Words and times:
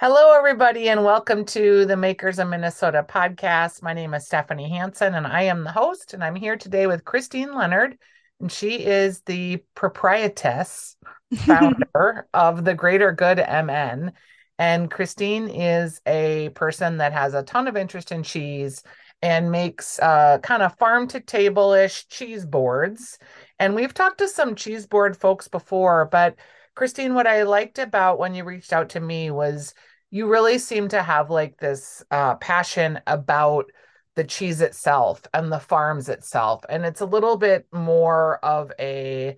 Hello, 0.00 0.32
everybody, 0.32 0.88
and 0.88 1.04
welcome 1.04 1.44
to 1.44 1.84
the 1.84 1.94
Makers 1.94 2.38
of 2.38 2.48
Minnesota 2.48 3.04
podcast. 3.06 3.82
My 3.82 3.92
name 3.92 4.14
is 4.14 4.24
Stephanie 4.24 4.70
Hansen, 4.70 5.14
and 5.14 5.26
I 5.26 5.42
am 5.42 5.62
the 5.62 5.72
host. 5.72 6.14
And 6.14 6.24
I'm 6.24 6.34
here 6.34 6.56
today 6.56 6.86
with 6.86 7.04
Christine 7.04 7.54
Leonard, 7.54 7.98
and 8.40 8.50
she 8.50 8.76
is 8.76 9.20
the 9.26 9.62
proprietress, 9.74 10.96
founder 11.44 12.26
of 12.32 12.64
the 12.64 12.72
Grater 12.72 13.12
Good 13.12 13.40
MN. 13.40 14.12
And 14.58 14.90
Christine 14.90 15.50
is 15.50 16.00
a 16.06 16.48
person 16.54 16.96
that 16.96 17.12
has 17.12 17.34
a 17.34 17.42
ton 17.42 17.68
of 17.68 17.76
interest 17.76 18.10
in 18.10 18.22
cheese 18.22 18.82
and 19.20 19.52
makes 19.52 19.98
uh, 19.98 20.38
kind 20.38 20.62
of 20.62 20.78
farm 20.78 21.08
to 21.08 21.20
table 21.20 21.74
ish 21.74 22.08
cheese 22.08 22.46
boards. 22.46 23.18
And 23.58 23.74
we've 23.74 23.92
talked 23.92 24.16
to 24.20 24.28
some 24.28 24.54
cheese 24.54 24.86
board 24.86 25.14
folks 25.14 25.46
before, 25.46 26.06
but 26.06 26.36
Christine, 26.74 27.12
what 27.12 27.26
I 27.26 27.42
liked 27.42 27.78
about 27.78 28.18
when 28.18 28.34
you 28.34 28.44
reached 28.44 28.72
out 28.72 28.88
to 28.90 29.00
me 29.00 29.30
was 29.30 29.74
you 30.10 30.26
really 30.26 30.58
seem 30.58 30.88
to 30.88 31.02
have 31.02 31.30
like 31.30 31.56
this 31.58 32.04
uh, 32.10 32.34
passion 32.36 33.00
about 33.06 33.70
the 34.16 34.24
cheese 34.24 34.60
itself 34.60 35.22
and 35.32 35.52
the 35.52 35.60
farms 35.60 36.08
itself. 36.08 36.64
And 36.68 36.84
it's 36.84 37.00
a 37.00 37.06
little 37.06 37.36
bit 37.36 37.66
more 37.72 38.44
of 38.44 38.72
a 38.78 39.36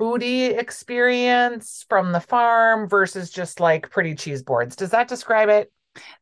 foodie 0.00 0.58
experience 0.58 1.84
from 1.88 2.12
the 2.12 2.20
farm 2.20 2.88
versus 2.88 3.30
just 3.30 3.60
like 3.60 3.90
pretty 3.90 4.14
cheese 4.14 4.42
boards. 4.42 4.76
Does 4.76 4.90
that 4.90 5.08
describe 5.08 5.48
it? 5.48 5.70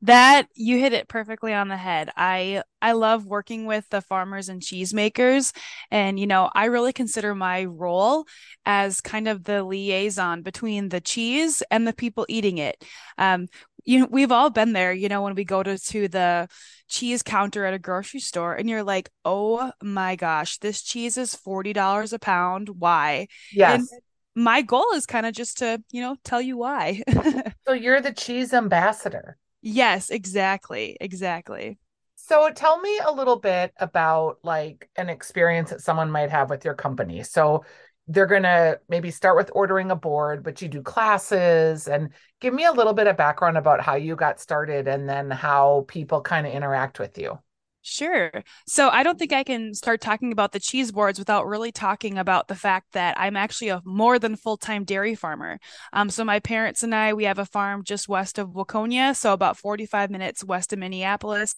That 0.02 0.48
you 0.54 0.78
hit 0.78 0.92
it 0.92 1.08
perfectly 1.08 1.52
on 1.52 1.68
the 1.68 1.76
head. 1.76 2.10
I 2.16 2.62
I 2.82 2.92
love 2.92 3.26
working 3.26 3.66
with 3.66 3.88
the 3.90 4.00
farmers 4.00 4.48
and 4.48 4.60
cheesemakers 4.62 5.54
and 5.90 6.18
you 6.18 6.26
know, 6.26 6.50
I 6.54 6.66
really 6.66 6.92
consider 6.92 7.34
my 7.34 7.64
role 7.64 8.26
as 8.66 9.00
kind 9.00 9.28
of 9.28 9.44
the 9.44 9.62
liaison 9.62 10.42
between 10.42 10.88
the 10.88 11.00
cheese 11.00 11.62
and 11.70 11.86
the 11.86 11.92
people 11.92 12.26
eating 12.28 12.58
it. 12.58 12.82
Um 13.18 13.48
you 13.84 14.00
know, 14.00 14.08
we've 14.10 14.32
all 14.32 14.50
been 14.50 14.72
there, 14.74 14.92
you 14.92 15.08
know, 15.08 15.22
when 15.22 15.34
we 15.34 15.44
go 15.44 15.62
to, 15.62 15.78
to 15.78 16.06
the 16.08 16.48
cheese 16.88 17.22
counter 17.22 17.64
at 17.64 17.72
a 17.74 17.78
grocery 17.78 18.20
store 18.20 18.54
and 18.54 18.68
you're 18.68 18.82
like, 18.82 19.10
"Oh 19.24 19.72
my 19.82 20.16
gosh, 20.16 20.58
this 20.58 20.82
cheese 20.82 21.16
is 21.16 21.34
$40 21.34 22.12
a 22.12 22.18
pound. 22.18 22.68
Why?" 22.68 23.28
Yes. 23.52 23.90
And 23.90 24.00
my 24.34 24.62
goal 24.62 24.92
is 24.94 25.06
kind 25.06 25.26
of 25.26 25.32
just 25.34 25.58
to, 25.58 25.82
you 25.90 26.02
know, 26.02 26.16
tell 26.24 26.40
you 26.42 26.56
why. 26.58 27.02
so 27.66 27.72
you're 27.72 28.00
the 28.00 28.12
cheese 28.12 28.52
ambassador. 28.52 29.38
Yes, 29.62 30.10
exactly. 30.10 30.96
Exactly. 31.00 31.78
So 32.16 32.50
tell 32.50 32.80
me 32.80 32.98
a 33.04 33.10
little 33.12 33.38
bit 33.38 33.72
about 33.78 34.38
like 34.42 34.88
an 34.96 35.08
experience 35.08 35.70
that 35.70 35.80
someone 35.80 36.10
might 36.10 36.30
have 36.30 36.50
with 36.50 36.64
your 36.64 36.74
company. 36.74 37.22
So 37.24 37.64
they're 38.06 38.26
going 38.26 38.42
to 38.42 38.80
maybe 38.88 39.10
start 39.10 39.36
with 39.36 39.50
ordering 39.54 39.90
a 39.90 39.96
board, 39.96 40.42
but 40.42 40.60
you 40.60 40.68
do 40.68 40.82
classes 40.82 41.88
and 41.88 42.10
give 42.40 42.52
me 42.54 42.64
a 42.64 42.72
little 42.72 42.92
bit 42.92 43.06
of 43.06 43.16
background 43.16 43.56
about 43.56 43.80
how 43.80 43.94
you 43.94 44.16
got 44.16 44.40
started 44.40 44.86
and 44.88 45.08
then 45.08 45.30
how 45.30 45.84
people 45.88 46.20
kind 46.20 46.46
of 46.46 46.52
interact 46.52 46.98
with 46.98 47.18
you. 47.18 47.38
Sure. 47.82 48.30
So 48.66 48.90
I 48.90 49.02
don't 49.02 49.18
think 49.18 49.32
I 49.32 49.42
can 49.42 49.72
start 49.72 50.02
talking 50.02 50.32
about 50.32 50.52
the 50.52 50.60
cheese 50.60 50.92
boards 50.92 51.18
without 51.18 51.46
really 51.46 51.72
talking 51.72 52.18
about 52.18 52.46
the 52.46 52.54
fact 52.54 52.92
that 52.92 53.18
I'm 53.18 53.36
actually 53.38 53.70
a 53.70 53.80
more 53.86 54.18
than 54.18 54.36
full-time 54.36 54.84
dairy 54.84 55.14
farmer. 55.14 55.58
Um, 55.94 56.10
so 56.10 56.22
my 56.22 56.40
parents 56.40 56.82
and 56.82 56.94
I, 56.94 57.14
we 57.14 57.24
have 57.24 57.38
a 57.38 57.46
farm 57.46 57.82
just 57.82 58.06
west 58.06 58.38
of 58.38 58.50
Waconia, 58.50 59.16
so 59.16 59.32
about 59.32 59.56
45 59.56 60.10
minutes 60.10 60.44
west 60.44 60.74
of 60.74 60.78
Minneapolis. 60.78 61.54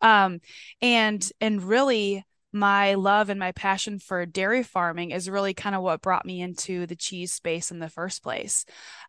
Um, 0.00 0.40
and 0.80 1.28
and 1.42 1.62
really 1.62 2.24
my 2.52 2.94
love 2.94 3.28
and 3.28 3.38
my 3.38 3.52
passion 3.52 3.98
for 3.98 4.26
dairy 4.26 4.62
farming 4.62 5.12
is 5.12 5.30
really 5.30 5.54
kind 5.54 5.74
of 5.76 5.82
what 5.82 6.02
brought 6.02 6.26
me 6.26 6.40
into 6.40 6.86
the 6.86 6.96
cheese 6.96 7.32
space 7.32 7.70
in 7.70 7.78
the 7.78 7.88
first 7.88 8.22
place. 8.22 8.64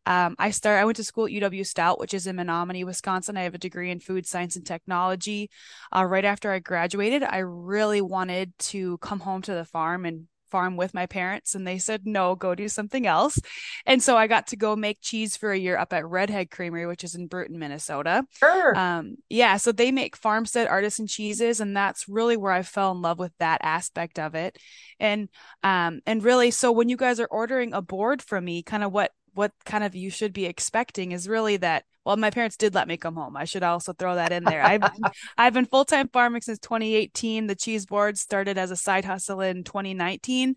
Um, 0.06 0.36
I 0.38 0.52
started, 0.52 0.80
I 0.80 0.86
went 0.86 0.98
to 0.98 1.04
school 1.04 1.26
at 1.26 1.32
UW 1.32 1.66
Stout, 1.66 2.00
which 2.00 2.14
is 2.14 2.28
in 2.28 2.36
Menomonie, 2.36 2.86
Wisconsin. 2.86 3.38
I 3.38 3.44
have 3.44 3.56
a 3.56 3.60
degree 3.60 3.90
in 3.90 4.00
food 4.00 4.28
science 4.28 4.56
and 4.56 4.66
technology. 4.66 5.50
Uh, 5.96 6.06
right 6.06 6.26
after 6.26 6.52
I 6.52 6.60
graduated, 6.60 7.24
I 7.24 7.40
really 7.40 8.02
wanted 8.02 8.58
to 8.60 8.98
come 9.00 9.20
home 9.20 9.42
to 9.44 9.54
the 9.54 9.66
farm 9.66 10.06
and 10.06 10.28
farm 10.52 10.78
with 10.78 10.94
my 10.94 11.06
parents 11.06 11.56
and 11.56 11.66
they 11.66 11.80
said 11.80 12.06
no 12.06 12.36
go 12.36 12.54
do 12.54 12.68
something 12.68 13.08
else. 13.08 13.40
And 13.86 14.04
so 14.04 14.18
i 14.18 14.28
got 14.28 14.48
to 14.48 14.56
go 14.58 14.76
make 14.76 15.00
cheese 15.02 15.38
for 15.38 15.52
a 15.52 15.58
year 15.58 15.78
up 15.78 15.94
at 15.94 16.06
redhead 16.06 16.52
creamery 16.52 16.86
which 16.86 17.04
is 17.04 17.16
in 17.16 17.28
Brooten 17.28 17.58
minnesota. 17.58 18.26
Sure. 18.38 18.78
um 18.78 19.16
yeah 19.30 19.58
so 19.58 19.72
they 19.72 19.92
make 19.92 20.16
farmstead 20.16 20.68
artisan 20.68 21.08
cheeses 21.08 21.60
and 21.62 21.76
that's 21.76 22.08
really 22.08 22.38
where 22.38 22.52
i 22.52 22.62
fell 22.62 22.92
in 22.92 23.02
love 23.02 23.18
with 23.18 23.32
that 23.40 23.62
aspect 23.64 24.20
of 24.20 24.36
it. 24.36 24.58
And 25.00 25.30
um 25.64 26.02
and 26.06 26.24
really 26.24 26.52
so 26.52 26.72
when 26.72 26.90
you 26.90 26.98
guys 26.98 27.20
are 27.20 27.28
ordering 27.32 27.74
a 27.74 27.82
board 27.82 28.22
from 28.22 28.46
me 28.46 28.62
kind 28.62 28.84
of 28.84 28.92
what 28.92 29.12
what 29.34 29.52
kind 29.66 29.84
of 29.84 29.96
you 29.96 30.09
should 30.09 30.34
be 30.34 30.46
expecting 30.46 31.12
is 31.12 31.28
really 31.28 31.58
that 31.58 31.86
well 32.06 32.18
my 32.18 32.30
parents 32.30 32.58
did 32.58 32.74
let 32.75 32.88
me 32.88 32.97
come 32.97 33.16
home. 33.16 33.38
I 33.38 33.46
should 33.46 33.64
also 33.64 33.94
throw 33.94 34.16
that 34.16 34.31
in 34.31 34.44
there. 34.44 34.64
I've 34.64 34.84
i've 35.38 35.53
been 35.53 35.66
full-time 35.66 36.09
farming 36.09 36.42
since 36.42 36.59
2018 36.59 37.47
the 37.47 37.56
cheese 37.56 37.86
board 37.86 38.18
started 38.18 38.58
as 38.58 38.72
a 38.72 38.75
side 38.75 39.06
hustle 39.06 39.41
in 39.41 39.64
2019 39.64 40.56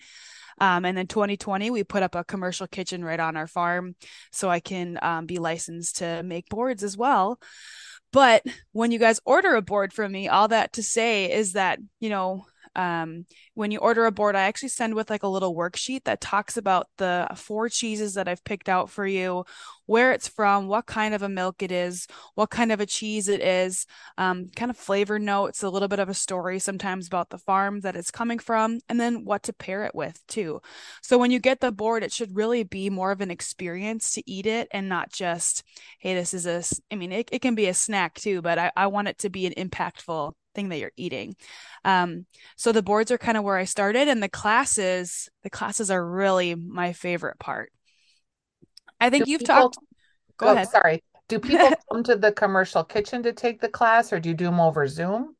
um, 0.61 0.85
and 0.85 0.97
then 0.97 1.07
2020 1.07 1.71
we 1.71 1.85
put 1.85 2.03
up 2.03 2.15
a 2.15 2.25
commercial 2.25 2.67
kitchen 2.67 3.05
right 3.05 3.21
on 3.21 3.37
our 3.37 3.47
farm 3.47 3.97
so 4.31 4.49
i 4.49 4.61
can 4.61 4.99
um, 5.03 5.27
be 5.27 5.39
licensed 5.39 5.97
to 5.97 6.23
make 6.23 6.49
boards 6.49 6.83
as 6.83 6.97
well. 6.97 7.39
But 8.13 8.45
when 8.71 8.93
you 8.93 9.01
guys 9.01 9.21
order 9.25 9.57
a 9.57 9.63
board 9.63 9.93
from 9.93 10.13
me 10.13 10.29
all 10.29 10.47
that 10.47 10.75
to 10.75 10.85
say 10.85 11.33
is 11.33 11.55
that 11.55 11.81
you 11.99 12.11
know 12.11 12.47
um, 12.77 13.27
when 13.55 13.71
you 13.71 13.79
order 13.79 14.07
a 14.07 14.13
board, 14.13 14.37
I 14.37 14.43
actually 14.43 14.69
send 14.71 14.95
with 14.95 15.11
like 15.11 15.23
a 15.23 15.29
little 15.29 15.55
worksheet 15.55 16.05
that 16.05 16.21
talks 16.21 16.57
about 16.57 16.89
the 16.99 17.29
four 17.37 17.69
cheeses 17.69 18.15
that 18.15 18.29
I've 18.29 18.45
picked 18.45 18.69
out 18.69 18.91
for 18.91 19.07
you, 19.07 19.45
where 19.87 20.13
it's 20.13 20.29
from, 20.29 20.67
what 20.67 20.87
kind 20.87 21.15
of 21.15 21.23
a 21.23 21.29
milk 21.29 21.63
it 21.63 21.71
is, 21.71 22.07
what 22.35 22.51
kind 22.51 22.73
of 22.73 22.81
a 22.81 22.87
cheese 22.87 23.29
it 23.29 23.41
is, 23.41 23.87
um, 24.17 24.51
kind 24.57 24.71
of 24.71 24.77
flavor 24.77 25.19
notes, 25.19 25.63
a 25.63 25.69
little 25.69 25.89
bit 25.89 25.99
of 25.99 26.09
a 26.09 26.15
story 26.15 26.59
sometimes 26.59 27.07
about 27.07 27.31
the 27.31 27.39
farm 27.39 27.81
that 27.81 27.97
it's 27.97 28.11
coming 28.11 28.39
from, 28.39 28.81
and 28.89 28.99
then 28.99 29.25
what 29.25 29.43
to 29.43 29.53
pair 29.53 29.85
it 29.85 29.95
with 29.95 30.19
too. 30.27 30.61
So 31.03 31.19
when 31.19 31.31
you 31.31 31.39
get 31.39 31.61
the 31.61 31.73
board, 31.73 32.03
it 32.03 32.13
should 32.13 32.35
really 32.35 32.63
be 32.63 32.91
more 32.91 33.13
of 33.13 33.21
an 33.21 33.31
experience 33.31 34.13
to 34.13 34.23
eat 34.31 34.47
it 34.47 34.69
and 34.71 34.89
not 34.89 35.13
just, 35.13 35.63
hey, 35.99 36.15
this 36.15 36.33
is 36.33 36.47
a, 36.47 36.63
I 36.91 36.97
mean, 36.97 37.13
it, 37.13 37.29
it 37.31 37.43
can 37.43 37.55
be 37.55 37.67
a 37.67 37.75
snack 37.75 38.15
too, 38.15 38.41
but 38.41 38.59
I, 38.59 38.73
I 38.77 38.87
want 38.87 39.09
it 39.09 39.19
to 39.19 39.31
be 39.31 39.47
an 39.47 39.53
impactful 39.53 40.33
thing 40.55 40.69
that 40.69 40.79
you're 40.79 40.93
eating. 40.97 41.37
Um, 41.85 42.27
so 42.57 42.73
the 42.73 42.83
boards 42.83 43.11
are 43.11 43.19
kind 43.19 43.37
of 43.37 43.45
where 43.45 43.57
I 43.57 43.65
started, 43.65 44.09
and 44.09 44.23
the 44.23 44.29
classes, 44.29 45.29
the 45.43 45.51
classes 45.51 45.91
are 45.91 46.05
really 46.05 46.55
my 46.55 46.93
favorite 46.93 47.39
part. 47.39 47.73
I 49.01 49.11
think 49.11 49.25
do 49.25 49.31
you've 49.31 49.41
people, 49.41 49.55
talked. 49.55 49.79
Go 50.39 50.49
oh, 50.49 50.53
ahead. 50.53 50.69
Sorry. 50.69 51.05
Do 51.29 51.39
people 51.39 51.71
come 51.93 52.03
to 52.05 52.17
the 52.17 52.33
commercial 52.33 52.85
kitchen 52.85 53.23
to 53.25 53.33
take 53.33 53.61
the 53.61 53.69
class, 53.69 54.13
or 54.13 54.21
do 54.21 54.31
you 54.31 54.35
do 54.35 54.45
them 54.45 54.61
over 54.61 54.87
Zoom? 54.87 55.37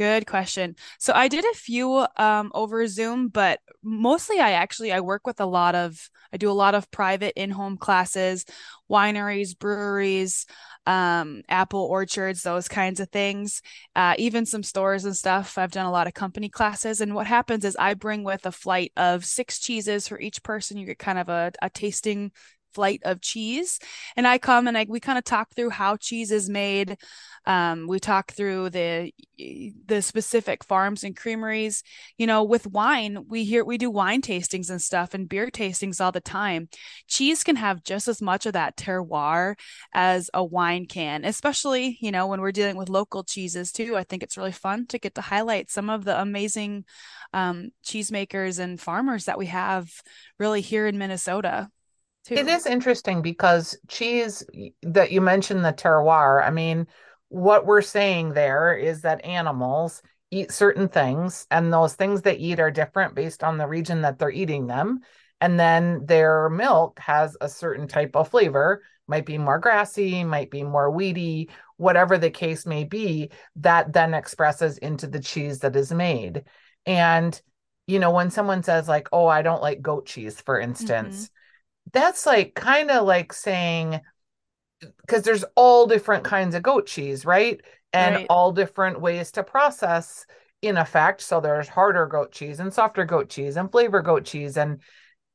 Good 0.00 0.26
question. 0.26 0.76
So 0.98 1.12
I 1.12 1.28
did 1.28 1.44
a 1.44 1.54
few 1.54 2.06
um, 2.16 2.50
over 2.54 2.86
Zoom, 2.86 3.28
but 3.28 3.60
mostly 3.82 4.40
I 4.40 4.52
actually 4.52 4.92
I 4.92 5.00
work 5.00 5.26
with 5.26 5.40
a 5.40 5.44
lot 5.44 5.74
of 5.74 6.08
I 6.32 6.38
do 6.38 6.50
a 6.50 6.52
lot 6.52 6.74
of 6.74 6.90
private 6.90 7.34
in-home 7.38 7.76
classes, 7.76 8.46
wineries, 8.90 9.58
breweries, 9.58 10.46
um, 10.86 11.42
apple 11.50 11.82
orchards, 11.82 12.42
those 12.42 12.66
kinds 12.66 12.98
of 12.98 13.10
things, 13.10 13.60
uh, 13.94 14.14
even 14.16 14.46
some 14.46 14.62
stores 14.62 15.04
and 15.04 15.14
stuff. 15.14 15.58
I've 15.58 15.70
done 15.70 15.84
a 15.84 15.92
lot 15.92 16.06
of 16.06 16.14
company 16.14 16.48
classes. 16.48 17.02
And 17.02 17.14
what 17.14 17.26
happens 17.26 17.66
is 17.66 17.76
I 17.78 17.92
bring 17.92 18.24
with 18.24 18.46
a 18.46 18.52
flight 18.52 18.92
of 18.96 19.26
six 19.26 19.58
cheeses 19.58 20.08
for 20.08 20.18
each 20.18 20.42
person. 20.42 20.78
You 20.78 20.86
get 20.86 20.98
kind 20.98 21.18
of 21.18 21.28
a, 21.28 21.52
a 21.60 21.68
tasting 21.68 22.32
flight 22.74 23.00
of 23.04 23.20
cheese. 23.20 23.78
And 24.16 24.26
i 24.26 24.38
come 24.38 24.66
and 24.66 24.76
I, 24.76 24.86
we 24.88 25.00
kind 25.00 25.18
of 25.18 25.24
talk 25.24 25.54
through 25.54 25.70
how 25.70 25.96
cheese 25.96 26.30
is 26.30 26.48
made. 26.48 26.96
Um, 27.46 27.86
we 27.88 27.98
talk 27.98 28.32
through 28.32 28.70
the 28.70 29.12
the 29.86 30.02
specific 30.02 30.62
farms 30.62 31.04
and 31.04 31.16
creameries. 31.16 31.82
You 32.18 32.26
know 32.26 32.44
with 32.44 32.66
wine 32.66 33.24
we 33.28 33.44
hear 33.44 33.64
we 33.64 33.78
do 33.78 33.90
wine 33.90 34.20
tastings 34.20 34.70
and 34.70 34.80
stuff 34.80 35.14
and 35.14 35.28
beer 35.28 35.50
tastings 35.50 36.00
all 36.00 36.12
the 36.12 36.20
time. 36.20 36.68
Cheese 37.08 37.42
can 37.42 37.56
have 37.56 37.82
just 37.82 38.08
as 38.08 38.20
much 38.20 38.46
of 38.46 38.52
that 38.52 38.76
terroir 38.76 39.54
as 39.94 40.30
a 40.34 40.44
wine 40.44 40.86
can 40.86 41.24
especially 41.24 41.98
you 42.00 42.10
know 42.10 42.26
when 42.26 42.40
we're 42.40 42.52
dealing 42.52 42.76
with 42.76 42.88
local 42.88 43.24
cheeses 43.24 43.72
too. 43.72 43.96
I 43.96 44.04
think 44.04 44.22
it's 44.22 44.36
really 44.36 44.52
fun 44.52 44.86
to 44.88 44.98
get 44.98 45.14
to 45.14 45.20
highlight 45.20 45.70
some 45.70 45.88
of 45.88 46.04
the 46.04 46.20
amazing 46.20 46.84
um, 47.32 47.70
cheesemakers 47.84 48.58
and 48.58 48.80
farmers 48.80 49.24
that 49.24 49.38
we 49.38 49.46
have 49.46 49.90
really 50.38 50.60
here 50.60 50.86
in 50.86 50.98
minnesota 50.98 51.70
too. 52.24 52.34
It 52.34 52.48
is 52.48 52.66
interesting 52.66 53.22
because 53.22 53.76
cheese 53.88 54.44
that 54.82 55.10
you 55.10 55.20
mentioned 55.20 55.64
the 55.64 55.72
terroir. 55.72 56.44
I 56.46 56.50
mean, 56.50 56.86
what 57.28 57.66
we're 57.66 57.82
saying 57.82 58.32
there 58.32 58.74
is 58.74 59.02
that 59.02 59.24
animals 59.24 60.02
eat 60.30 60.52
certain 60.52 60.88
things, 60.88 61.46
and 61.50 61.72
those 61.72 61.94
things 61.94 62.22
they 62.22 62.36
eat 62.36 62.60
are 62.60 62.70
different 62.70 63.14
based 63.14 63.42
on 63.42 63.58
the 63.58 63.66
region 63.66 64.02
that 64.02 64.18
they're 64.18 64.30
eating 64.30 64.66
them. 64.66 65.00
And 65.40 65.58
then 65.58 66.04
their 66.06 66.50
milk 66.50 66.98
has 67.00 67.36
a 67.40 67.48
certain 67.48 67.88
type 67.88 68.14
of 68.14 68.28
flavor, 68.28 68.82
might 69.08 69.26
be 69.26 69.38
more 69.38 69.58
grassy, 69.58 70.22
might 70.22 70.50
be 70.50 70.62
more 70.62 70.90
weedy, 70.90 71.48
whatever 71.78 72.18
the 72.18 72.30
case 72.30 72.66
may 72.66 72.84
be, 72.84 73.30
that 73.56 73.92
then 73.92 74.12
expresses 74.14 74.78
into 74.78 75.06
the 75.06 75.18
cheese 75.18 75.60
that 75.60 75.74
is 75.74 75.92
made. 75.92 76.44
And, 76.84 77.40
you 77.86 77.98
know, 77.98 78.10
when 78.10 78.30
someone 78.30 78.62
says, 78.62 78.86
like, 78.86 79.08
oh, 79.12 79.26
I 79.26 79.42
don't 79.42 79.62
like 79.62 79.82
goat 79.82 80.06
cheese, 80.06 80.40
for 80.40 80.60
instance, 80.60 81.16
mm-hmm 81.16 81.34
that's 81.92 82.26
like 82.26 82.54
kind 82.54 82.90
of 82.90 83.06
like 83.06 83.32
saying 83.32 84.00
because 84.80 85.22
there's 85.22 85.44
all 85.56 85.86
different 85.86 86.24
kinds 86.24 86.54
of 86.54 86.62
goat 86.62 86.86
cheese, 86.86 87.24
right? 87.24 87.60
And 87.92 88.16
Right. 88.16 88.26
all 88.28 88.52
different 88.52 89.00
ways 89.00 89.32
to 89.32 89.42
process 89.42 90.26
in 90.62 90.76
effect. 90.76 91.20
So 91.22 91.40
there's 91.40 91.68
harder 91.68 92.06
goat 92.06 92.32
cheese 92.32 92.60
and 92.60 92.72
softer 92.72 93.04
goat 93.04 93.28
cheese 93.28 93.56
and 93.56 93.70
flavor 93.70 94.02
goat 94.02 94.24
cheese. 94.24 94.56
And 94.56 94.80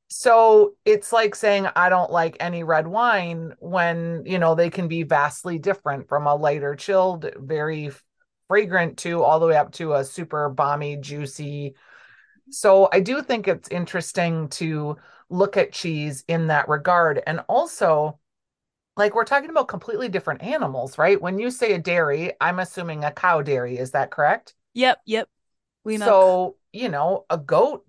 so 0.10 0.76
it's 0.86 1.12
like 1.14 1.36
saying 1.36 1.68
I 1.76 1.90
don't 1.90 2.12
like 2.12 2.38
any 2.40 2.64
red 2.64 2.88
wine 2.88 3.54
when, 3.60 4.24
you 4.26 4.40
know, 4.40 4.56
they 4.56 4.70
can 4.70 4.88
be 4.88 5.04
vastly 5.04 5.60
different 5.60 6.08
from 6.10 6.28
a 6.28 6.36
lighter 6.36 6.76
chilled, 6.76 7.30
very 7.38 7.92
fragrant 8.48 8.98
to 9.00 9.24
all 9.24 9.40
the 9.40 9.48
way 9.48 9.58
up 9.58 9.72
to 9.74 9.94
a 9.96 10.04
super 10.06 10.50
balmy, 10.50 10.98
juicy. 10.98 11.76
So 12.50 12.90
I 12.92 13.00
do 13.00 13.22
think 13.22 13.48
it's 13.48 13.70
interesting 13.70 14.50
to 14.50 14.98
look 15.36 15.58
at 15.58 15.72
cheese 15.72 16.24
in 16.28 16.48
that 16.48 16.70
regard. 16.70 17.22
And 17.26 17.42
also, 17.48 18.20
like 18.98 19.14
we're 19.14 19.26
talking 19.26 19.50
about 19.50 19.68
completely 19.68 20.10
different 20.10 20.42
animals, 20.44 20.98
right? 20.98 21.22
When 21.22 21.38
you 21.38 21.52
say 21.52 21.74
a 21.74 21.80
dairy, 21.80 22.34
I'm 22.40 22.60
assuming 22.60 23.04
a 23.04 23.12
cow 23.12 23.42
dairy. 23.42 23.78
Is 23.78 23.92
that 23.92 24.12
correct? 24.12 24.56
Yep, 24.74 25.00
yep. 25.06 25.30
We 25.84 25.98
milk. 25.98 26.10
So, 26.10 26.56
you 26.72 26.90
know, 26.90 27.26
a 27.30 27.38
goat 27.38 27.86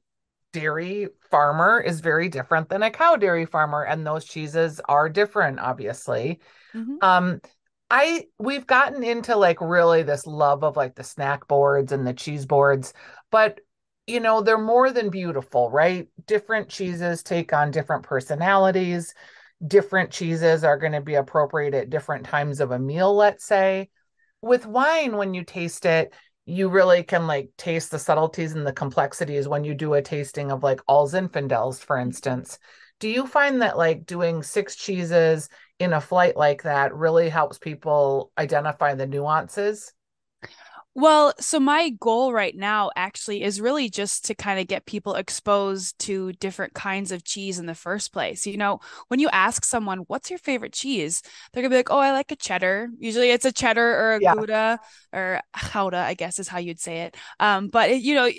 dairy 0.53 1.09
farmer 1.31 1.81
is 1.81 2.01
very 2.01 2.29
different 2.29 2.69
than 2.69 2.83
a 2.83 2.91
cow 2.91 3.17
dairy 3.17 3.47
farmer, 3.47 3.85
and 3.85 4.07
those 4.07 4.25
cheeses 4.25 4.81
are 4.89 5.09
different, 5.09 5.61
obviously. 5.61 6.41
Mhm. 6.75 7.03
Um, 7.03 7.41
I 7.91 8.27
we've 8.39 8.67
gotten 8.67 9.05
into 9.05 9.37
like 9.37 9.61
really 9.61 10.03
this 10.03 10.27
love 10.27 10.65
of 10.65 10.77
like 10.77 10.97
the 10.97 11.05
snack 11.05 11.47
boards 11.47 11.93
and 11.93 12.07
the 12.07 12.15
cheese 12.15 12.47
boards, 12.47 12.95
but 13.31 13.61
you 14.06 14.20
know, 14.20 14.41
they're 14.41 14.58
more 14.58 14.91
than 14.93 15.11
beautiful, 15.11 15.70
right? 15.70 16.08
Different 16.26 16.69
cheeses 16.69 17.23
take 17.23 17.53
on 17.53 17.70
different 17.70 18.05
personalities. 18.05 19.14
Different 19.67 20.11
cheeses 20.11 20.64
are 20.64 20.79
going 20.79 20.93
to 20.93 21.00
be 21.00 21.14
appropriate 21.14 21.75
at 21.75 21.91
different 21.91 22.25
times 22.26 22.61
of 22.61 22.70
a 22.70 22.79
meal, 22.79 23.14
let's 23.14 23.44
say. 23.44 23.91
With 24.43 24.67
wine, 24.67 25.17
when 25.17 25.35
you 25.35 25.44
taste 25.44 25.87
it, 25.87 26.12
you 26.44 26.69
really 26.69 27.03
can 27.03 27.26
like 27.26 27.50
taste 27.56 27.91
the 27.91 27.99
subtleties 27.99 28.53
and 28.53 28.64
the 28.64 28.73
complexities 28.73 29.49
when 29.49 29.64
you 29.64 29.75
do 29.75 29.94
a 29.94 30.03
tasting 30.03 30.52
of 30.52 30.62
like 30.62 30.81
all 30.87 31.09
Zinfandels, 31.09 31.81
for 31.81 31.99
instance. 31.99 32.59
Do 33.00 33.09
you 33.09 33.26
find 33.26 33.61
that 33.62 33.76
like 33.76 34.06
doing 34.06 34.43
six 34.43 34.76
cheeses 34.76 35.49
in 35.81 35.93
a 35.93 36.00
flight 36.00 36.37
like 36.37 36.62
that 36.62 36.94
really 36.94 37.29
helps 37.29 37.59
people 37.59 38.31
identify 38.38 38.94
the 38.94 39.06
nuances? 39.06 39.93
Well, 40.99 41.35
so 41.39 41.61
my 41.61 41.91
goal 41.91 42.33
right 42.33 42.57
now 42.57 42.91
actually 42.97 43.43
is 43.43 43.61
really 43.61 43.91
just 43.91 44.25
to 44.27 44.35
kind 44.35 44.59
of 44.59 44.67
get 44.67 44.87
people 44.87 45.15
exposed 45.15 45.99
to 46.01 46.33
different 46.35 46.73
kinds 46.73 47.13
of 47.13 47.23
cheese 47.23 47.59
in 47.59 47.67
the 47.67 47.75
first 47.75 48.15
place. 48.15 48.47
You 48.47 48.57
know, 48.57 48.81
when 49.09 49.21
you 49.21 49.29
ask 49.31 49.63
someone, 49.67 49.99
what's 50.09 50.31
your 50.31 50.39
favorite 50.39 50.73
cheese? 50.73 51.21
They're 51.53 51.63
gonna 51.63 51.69
be 51.71 51.77
like, 51.77 51.91
oh, 51.91 51.99
I 51.99 52.13
like 52.13 52.33
a 52.33 52.37
cheddar. 52.37 52.89
Usually 52.99 53.29
it's 53.31 53.45
a 53.45 53.53
cheddar 53.53 53.83
or 53.87 54.15
a 54.15 54.21
Yeah. 54.21 54.35
Gouda 54.35 54.81
or 55.13 55.43
Gouda, 55.71 55.99
I 55.99 56.15
guess 56.15 56.39
is 56.39 56.49
how 56.49 56.59
you'd 56.59 56.81
say 56.81 57.03
it. 57.03 57.17
Um, 57.41 57.69
but 57.69 57.91
it, 57.91 58.01
you 58.01 58.15
know, 58.15 58.31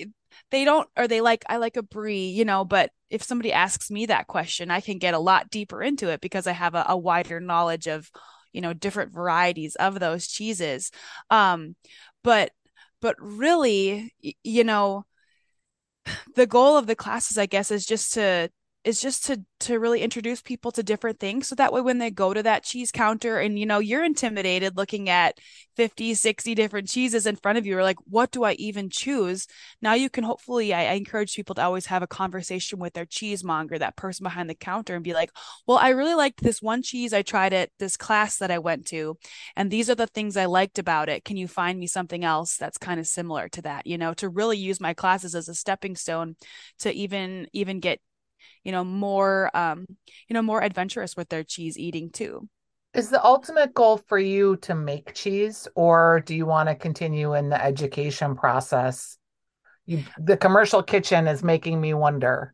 they 0.49 0.65
don't, 0.65 0.89
or 0.97 1.07
they 1.07 1.21
like, 1.21 1.43
I 1.47 1.57
like 1.57 1.77
a 1.77 1.83
brie, 1.83 2.29
you 2.29 2.43
know, 2.45 2.65
but 2.65 2.89
if 3.11 3.21
somebody 3.21 3.53
asks 3.53 3.91
me 3.91 4.07
that 4.07 4.27
question, 4.27 4.71
I 4.71 4.81
can 4.81 4.97
get 4.97 5.13
a 5.13 5.19
lot 5.19 5.51
deeper 5.51 5.83
into 5.83 6.09
it 6.09 6.21
because 6.21 6.47
I 6.47 6.53
have 6.53 6.73
a, 6.73 6.85
a 6.89 6.97
wider 6.97 7.39
knowledge 7.39 7.87
of, 7.87 8.09
you 8.53 8.61
know, 8.61 8.73
different 8.73 9.13
varieties 9.13 9.75
of 9.75 9.99
those 9.99 10.27
cheeses. 10.27 10.91
Um, 11.29 11.75
but 12.23 12.51
but 13.01 13.15
really 13.19 14.13
you 14.43 14.63
know 14.63 15.05
the 16.35 16.47
goal 16.47 16.77
of 16.77 16.87
the 16.87 16.95
classes 16.95 17.37
i 17.37 17.45
guess 17.45 17.71
is 17.71 17.85
just 17.85 18.13
to 18.13 18.49
is 18.87 19.01
just 19.01 19.25
to 19.25 19.43
to 19.59 19.79
really 19.79 20.01
introduce 20.01 20.41
people 20.41 20.71
to 20.71 20.81
different 20.81 21.19
things. 21.19 21.47
So 21.47 21.55
that 21.55 21.73
way 21.73 21.81
when 21.81 21.97
they 21.97 22.09
go 22.09 22.33
to 22.33 22.43
that 22.43 22.63
cheese 22.63 22.91
counter 22.91 23.37
and 23.39 23.59
you 23.59 23.65
know 23.65 23.79
you're 23.79 24.03
intimidated 24.03 24.77
looking 24.77 25.09
at 25.09 25.37
50 25.75 26.13
60 26.13 26.55
different 26.55 26.87
cheeses 26.87 27.25
in 27.25 27.35
front 27.35 27.57
of 27.57 27.65
you 27.65 27.77
or 27.77 27.83
like 27.83 27.97
what 28.05 28.31
do 28.31 28.43
i 28.43 28.53
even 28.53 28.89
choose? 28.89 29.45
Now 29.81 29.93
you 29.93 30.09
can 30.09 30.23
hopefully 30.23 30.73
I, 30.73 30.85
I 30.85 30.93
encourage 30.93 31.35
people 31.35 31.55
to 31.55 31.63
always 31.63 31.87
have 31.87 32.01
a 32.01 32.07
conversation 32.07 32.79
with 32.79 32.93
their 32.93 33.05
cheesemonger 33.05 33.77
that 33.79 33.97
person 33.97 34.23
behind 34.23 34.49
the 34.49 34.55
counter 34.55 34.95
and 34.95 35.03
be 35.03 35.13
like 35.13 35.31
well 35.67 35.77
i 35.77 35.89
really 35.89 36.15
liked 36.15 36.41
this 36.41 36.61
one 36.61 36.81
cheese 36.81 37.13
i 37.13 37.21
tried 37.21 37.53
at 37.53 37.69
this 37.79 37.97
class 37.97 38.37
that 38.37 38.51
i 38.51 38.59
went 38.59 38.85
to 38.87 39.17
and 39.57 39.69
these 39.69 39.89
are 39.89 39.95
the 39.95 40.07
things 40.07 40.37
i 40.37 40.45
liked 40.45 40.79
about 40.79 41.09
it. 41.09 41.25
Can 41.25 41.35
you 41.35 41.47
find 41.47 41.77
me 41.77 41.87
something 41.87 42.23
else 42.23 42.55
that's 42.55 42.77
kind 42.77 42.99
of 42.99 43.07
similar 43.07 43.49
to 43.49 43.61
that? 43.63 43.85
You 43.85 43.97
know 43.97 44.13
to 44.15 44.29
really 44.29 44.57
use 44.57 44.79
my 44.79 44.93
classes 44.93 45.35
as 45.35 45.49
a 45.49 45.55
stepping 45.55 45.95
stone 45.95 46.35
to 46.79 46.91
even 46.91 47.47
even 47.53 47.79
get 47.79 47.99
you 48.63 48.71
know 48.71 48.83
more 48.83 49.49
um 49.55 49.85
you 50.27 50.33
know 50.33 50.41
more 50.41 50.61
adventurous 50.61 51.15
with 51.15 51.29
their 51.29 51.43
cheese 51.43 51.77
eating 51.77 52.09
too 52.09 52.47
Is 52.93 53.09
the 53.09 53.23
ultimate 53.23 53.73
goal 53.73 53.97
for 53.97 54.17
you 54.17 54.57
to 54.57 54.73
make 54.73 55.13
cheese, 55.13 55.67
or 55.75 56.21
do 56.25 56.35
you 56.35 56.45
want 56.45 56.67
to 56.69 56.75
continue 56.75 57.33
in 57.35 57.49
the 57.49 57.63
education 57.63 58.35
process? 58.35 59.17
You, 59.85 60.03
the 60.17 60.35
commercial 60.37 60.83
kitchen 60.83 61.27
is 61.27 61.43
making 61.43 61.79
me 61.79 61.93
wonder. 61.93 62.53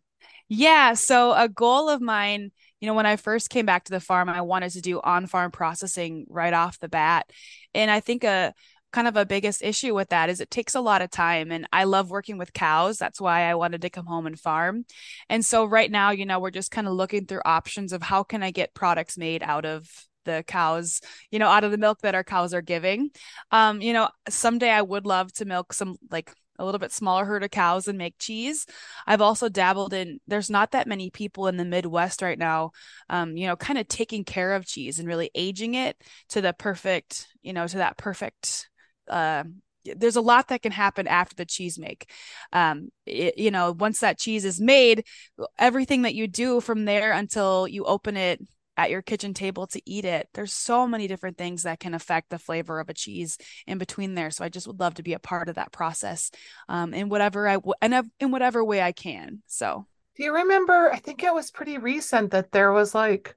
yeah 0.50 0.94
so 0.94 1.34
a 1.34 1.48
goal 1.48 1.90
of 1.90 2.02
mine 2.02 2.52
you 2.80 2.88
know 2.88 2.94
when 2.94 3.06
i 3.06 3.16
first 3.16 3.50
came 3.50 3.66
back 3.66 3.86
to 3.86 3.92
the 3.92 4.00
farm 4.00 4.30
i 4.30 4.42
wanted 4.42 4.72
to 4.72 4.82
do 4.82 5.00
on-farm 5.02 5.52
processing 5.52 6.26
right 6.30 6.54
off 6.54 6.80
the 6.80 6.90
bat 6.90 7.30
and 7.74 7.90
i 7.90 8.00
think 8.00 8.24
a 8.24 8.54
kind 8.94 9.08
of 9.08 9.18
a 9.18 9.26
biggest 9.26 9.64
issue 9.64 9.94
with 9.94 10.10
that 10.10 10.30
is 10.30 10.40
it 10.40 10.52
takes 10.52 10.76
a 10.76 10.82
lot 10.82 11.02
of 11.02 11.10
time 11.10 11.52
and 11.52 11.68
I 11.74 11.84
love 11.84 12.12
working 12.12 12.38
with 12.38 12.54
cows 12.54 12.98
that's 12.98 13.20
why 13.20 13.42
I 13.42 13.56
wanted 13.56 13.82
to 13.82 13.90
come 13.90 14.06
home 14.06 14.28
and 14.28 14.40
farm 14.40 14.86
and 15.30 15.44
so 15.44 15.66
right 15.66 15.92
now 15.92 16.12
you 16.12 16.26
know 16.26 16.40
we're 16.40 16.52
just 16.52 16.72
kind 16.72 16.88
of 16.88 16.94
looking 16.94 17.26
through 17.26 17.42
options 17.44 17.92
of 17.92 18.04
how 18.04 18.24
can 18.24 18.44
I 18.44 18.52
get 18.52 18.74
products 18.74 19.18
made 19.18 19.44
out 19.44 19.66
of 19.66 19.90
the 20.26 20.44
cows 20.48 21.02
you 21.32 21.40
know 21.40 21.48
out 21.48 21.64
of 21.64 21.72
the 21.72 21.78
milk 21.78 22.00
that 22.02 22.16
our 22.16 22.24
cows 22.24 22.54
are 22.54 22.62
giving 22.62 23.10
um 23.52 23.82
you 23.82 23.92
know 23.92 24.08
someday 24.30 24.70
I 24.70 24.82
would 24.82 25.06
love 25.06 25.34
to 25.34 25.46
milk 25.46 25.74
some 25.74 25.98
like 26.12 26.32
a 26.60 26.66
little 26.66 26.80
bit 26.80 26.92
smaller 26.92 27.26
herd 27.26 27.44
of 27.44 27.50
cows 27.50 27.88
and 27.88 27.98
make 27.98 28.14
cheese. 28.20 28.68
I've 29.08 29.22
also 29.22 29.50
dabbled 29.50 29.92
in 29.92 30.20
there's 30.28 30.52
not 30.52 30.72
that 30.72 30.88
many 30.88 31.10
people 31.10 31.48
in 31.48 31.58
the 31.58 31.66
Midwest 31.66 32.22
right 32.22 32.38
now 32.38 32.72
um 33.10 33.36
you 33.36 33.48
know 33.48 33.56
kind 33.56 33.80
of 33.80 33.88
taking 33.88 34.24
care 34.24 34.54
of 34.54 34.66
cheese 34.66 35.00
and 35.00 35.08
really 35.08 35.32
aging 35.36 35.74
it 35.74 35.98
to 36.30 36.42
the 36.42 36.54
perfect 36.54 37.28
you 37.42 37.54
know 37.54 37.68
to 37.68 37.78
that 37.78 37.98
perfect 37.98 38.70
uh, 39.10 39.44
there's 39.86 40.16
a 40.16 40.22
lot 40.22 40.48
that 40.48 40.62
can 40.62 40.72
happen 40.72 41.08
after 41.08 41.36
the 41.36 41.46
cheese 41.46 41.78
make. 41.78 42.10
Um, 42.52 42.90
it, 43.06 43.38
you 43.38 43.52
know, 43.52 43.72
once 43.74 44.00
that 44.00 44.18
cheese 44.18 44.46
is 44.46 44.62
made, 44.62 45.06
everything 45.58 46.04
that 46.04 46.16
you 46.16 46.28
do 46.28 46.62
from 46.62 46.86
there 46.86 47.12
until 47.12 47.68
you 47.68 47.84
open 47.84 48.16
it 48.16 48.42
at 48.76 48.90
your 48.90 49.02
kitchen 49.02 49.34
table 49.34 49.68
to 49.68 49.82
eat 49.86 50.06
it, 50.06 50.30
there's 50.34 50.54
so 50.54 50.88
many 50.88 51.08
different 51.08 51.38
things 51.38 51.64
that 51.64 51.80
can 51.80 51.94
affect 51.94 52.30
the 52.30 52.40
flavor 52.40 52.80
of 52.80 52.90
a 52.90 52.94
cheese 52.94 53.38
in 53.68 53.78
between 53.78 54.16
there. 54.16 54.32
So 54.32 54.44
I 54.44 54.50
just 54.50 54.68
would 54.68 54.80
love 54.80 54.96
to 54.96 55.04
be 55.04 55.14
a 55.14 55.20
part 55.20 55.50
of 55.50 55.56
that 55.56 55.72
process, 55.72 56.32
um, 56.70 56.94
in 56.94 57.10
whatever 57.10 57.48
I 57.48 57.56
w- 57.56 57.74
and 57.82 58.10
in 58.20 58.32
whatever 58.32 58.64
way 58.64 58.82
I 58.82 58.92
can. 58.92 59.44
So. 59.48 59.86
Do 60.16 60.24
you 60.24 60.34
remember? 60.34 60.92
I 60.92 60.98
think 60.98 61.24
it 61.24 61.34
was 61.34 61.52
pretty 61.52 61.78
recent 61.78 62.32
that 62.32 62.52
there 62.52 62.72
was 62.72 62.96
like 62.96 63.36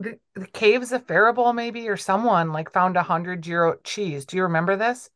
the, 0.00 0.18
the 0.34 0.46
Caves 0.48 0.92
of 0.92 1.06
Faribault, 1.06 1.54
maybe, 1.54 1.88
or 1.88 1.96
someone 1.96 2.52
like 2.52 2.70
found 2.72 2.96
a 2.96 3.02
hundred 3.02 3.46
year 3.46 3.64
old 3.64 3.84
cheese. 3.84 4.24
Do 4.26 4.36
you 4.36 4.44
remember 4.44 4.76
this? 4.76 5.10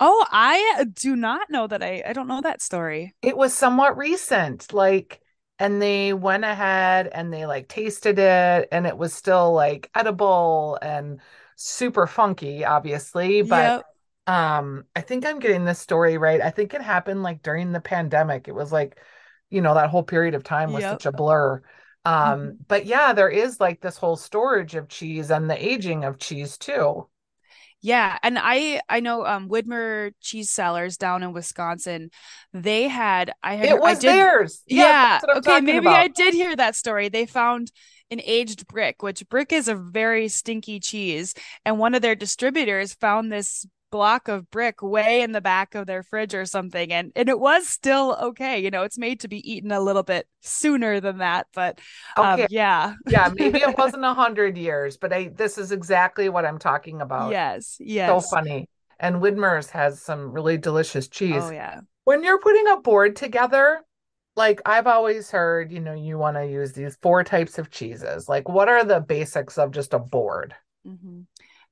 Oh, 0.00 0.26
I 0.30 0.84
do 0.94 1.16
not 1.16 1.50
know 1.50 1.66
that. 1.66 1.82
I 1.82 2.02
I 2.06 2.12
don't 2.14 2.28
know 2.28 2.40
that 2.42 2.62
story. 2.62 3.14
It 3.22 3.36
was 3.36 3.54
somewhat 3.54 3.96
recent, 3.96 4.72
like, 4.72 5.20
and 5.58 5.80
they 5.82 6.12
went 6.12 6.44
ahead 6.44 7.08
and 7.08 7.32
they 7.32 7.46
like 7.46 7.68
tasted 7.68 8.18
it, 8.18 8.68
and 8.70 8.86
it 8.86 8.96
was 8.96 9.12
still 9.14 9.52
like 9.52 9.90
edible 9.94 10.78
and 10.82 11.20
super 11.56 12.06
funky, 12.06 12.64
obviously. 12.64 13.42
But 13.42 13.74
Yep. 13.74 13.86
um, 14.26 14.84
I 14.94 15.00
think 15.00 15.24
I'm 15.26 15.38
getting 15.40 15.64
this 15.64 15.78
story 15.80 16.18
right. 16.18 16.40
I 16.40 16.50
think 16.50 16.74
it 16.74 16.82
happened 16.82 17.22
like 17.22 17.42
during 17.42 17.72
the 17.72 17.80
pandemic. 17.80 18.48
It 18.48 18.54
was 18.54 18.70
like, 18.72 18.98
you 19.50 19.60
know, 19.60 19.74
that 19.74 19.90
whole 19.90 20.02
period 20.04 20.34
of 20.34 20.44
time 20.44 20.72
was 20.72 20.84
Yep. 20.84 20.86
such 20.86 21.06
a 21.06 21.12
blur. 21.12 21.62
Um, 22.06 22.54
Mhm. 22.54 22.58
but 22.68 22.86
yeah, 22.86 23.12
there 23.12 23.30
is 23.30 23.60
like 23.60 23.80
this 23.82 23.98
whole 23.98 24.16
storage 24.16 24.74
of 24.76 24.88
cheese 24.88 25.30
and 25.30 25.50
the 25.50 25.66
aging 25.66 26.04
of 26.04 26.18
cheese 26.18 26.58
too. 26.58 27.08
Yeah, 27.80 28.18
and 28.22 28.38
I 28.40 28.80
I 28.88 29.00
know 29.00 29.24
um 29.26 29.48
Widmer 29.48 30.12
Cheese 30.20 30.50
Cellars 30.50 30.96
down 30.96 31.22
in 31.22 31.32
Wisconsin, 31.32 32.10
they 32.52 32.88
had 32.88 33.32
I 33.42 33.54
had 33.54 33.70
It 33.70 33.78
I 33.84 33.94
was 33.94 33.96
did 33.96 34.16
theirs. 34.16 34.62
Yeah, 34.68 35.20
I'm 35.24 35.38
okay, 35.38 35.60
maybe 35.60 35.94
I 35.94 36.08
did 36.08 36.34
hear 36.34 36.56
that 36.56 36.74
story. 36.76 37.08
They 37.08 37.26
found 37.26 37.70
an 38.10 38.20
aged 38.24 38.66
brick, 38.68 39.02
which 39.02 39.28
brick 39.28 39.52
is 39.52 39.68
a 39.68 39.74
very 39.76 40.28
stinky 40.28 40.80
cheese, 40.80 41.34
and 41.64 41.78
one 41.78 41.94
of 41.94 42.02
their 42.02 42.14
distributors 42.16 42.94
found 42.94 43.30
this 43.32 43.66
block 43.90 44.28
of 44.28 44.50
brick 44.50 44.82
way 44.82 45.22
in 45.22 45.32
the 45.32 45.40
back 45.40 45.74
of 45.74 45.86
their 45.86 46.02
fridge 46.02 46.34
or 46.34 46.44
something 46.44 46.92
and 46.92 47.12
and 47.16 47.28
it 47.28 47.38
was 47.38 47.68
still 47.68 48.16
okay. 48.20 48.58
You 48.58 48.70
know, 48.70 48.82
it's 48.82 48.98
made 48.98 49.20
to 49.20 49.28
be 49.28 49.50
eaten 49.50 49.72
a 49.72 49.80
little 49.80 50.02
bit 50.02 50.26
sooner 50.40 51.00
than 51.00 51.18
that, 51.18 51.46
but 51.54 51.80
um 52.16 52.40
Okay, 52.40 52.46
yeah. 52.50 52.94
yeah, 53.06 53.30
maybe 53.34 53.60
it 53.60 53.76
wasn't 53.78 54.04
a 54.04 54.14
hundred 54.14 54.56
years, 54.58 54.96
but 54.96 55.12
I 55.12 55.28
this 55.28 55.58
is 55.58 55.72
exactly 55.72 56.28
what 56.28 56.44
I'm 56.44 56.58
talking 56.58 57.00
about. 57.00 57.30
Yes, 57.30 57.76
yes 57.80 58.08
So 58.08 58.20
funny. 58.20 58.68
And 58.98 59.16
Widmer's 59.16 59.70
has 59.70 60.02
some 60.02 60.32
really 60.32 60.56
delicious 60.58 61.08
cheese 61.08 61.42
Oh 61.44 61.50
yeah. 61.50 61.80
When 62.04 62.22
you're 62.22 62.38
putting 62.40 62.66
a 62.68 62.76
board 62.80 63.16
together, 63.16 63.82
like 64.36 64.60
I've 64.66 64.86
always 64.86 65.30
heard, 65.30 65.72
you 65.72 65.80
know, 65.80 65.94
you 65.94 66.18
want 66.18 66.36
to 66.36 66.46
use 66.46 66.72
these 66.72 66.96
four 67.02 67.24
types 67.24 67.58
of 67.58 67.70
cheeses. 67.70 68.28
Like, 68.28 68.48
what 68.48 68.68
are 68.68 68.84
the 68.84 69.00
basics 69.00 69.58
of 69.58 69.70
just 69.72 69.94
a 69.94 69.98
board? 69.98 70.54
Mm-hmm. 70.86 71.22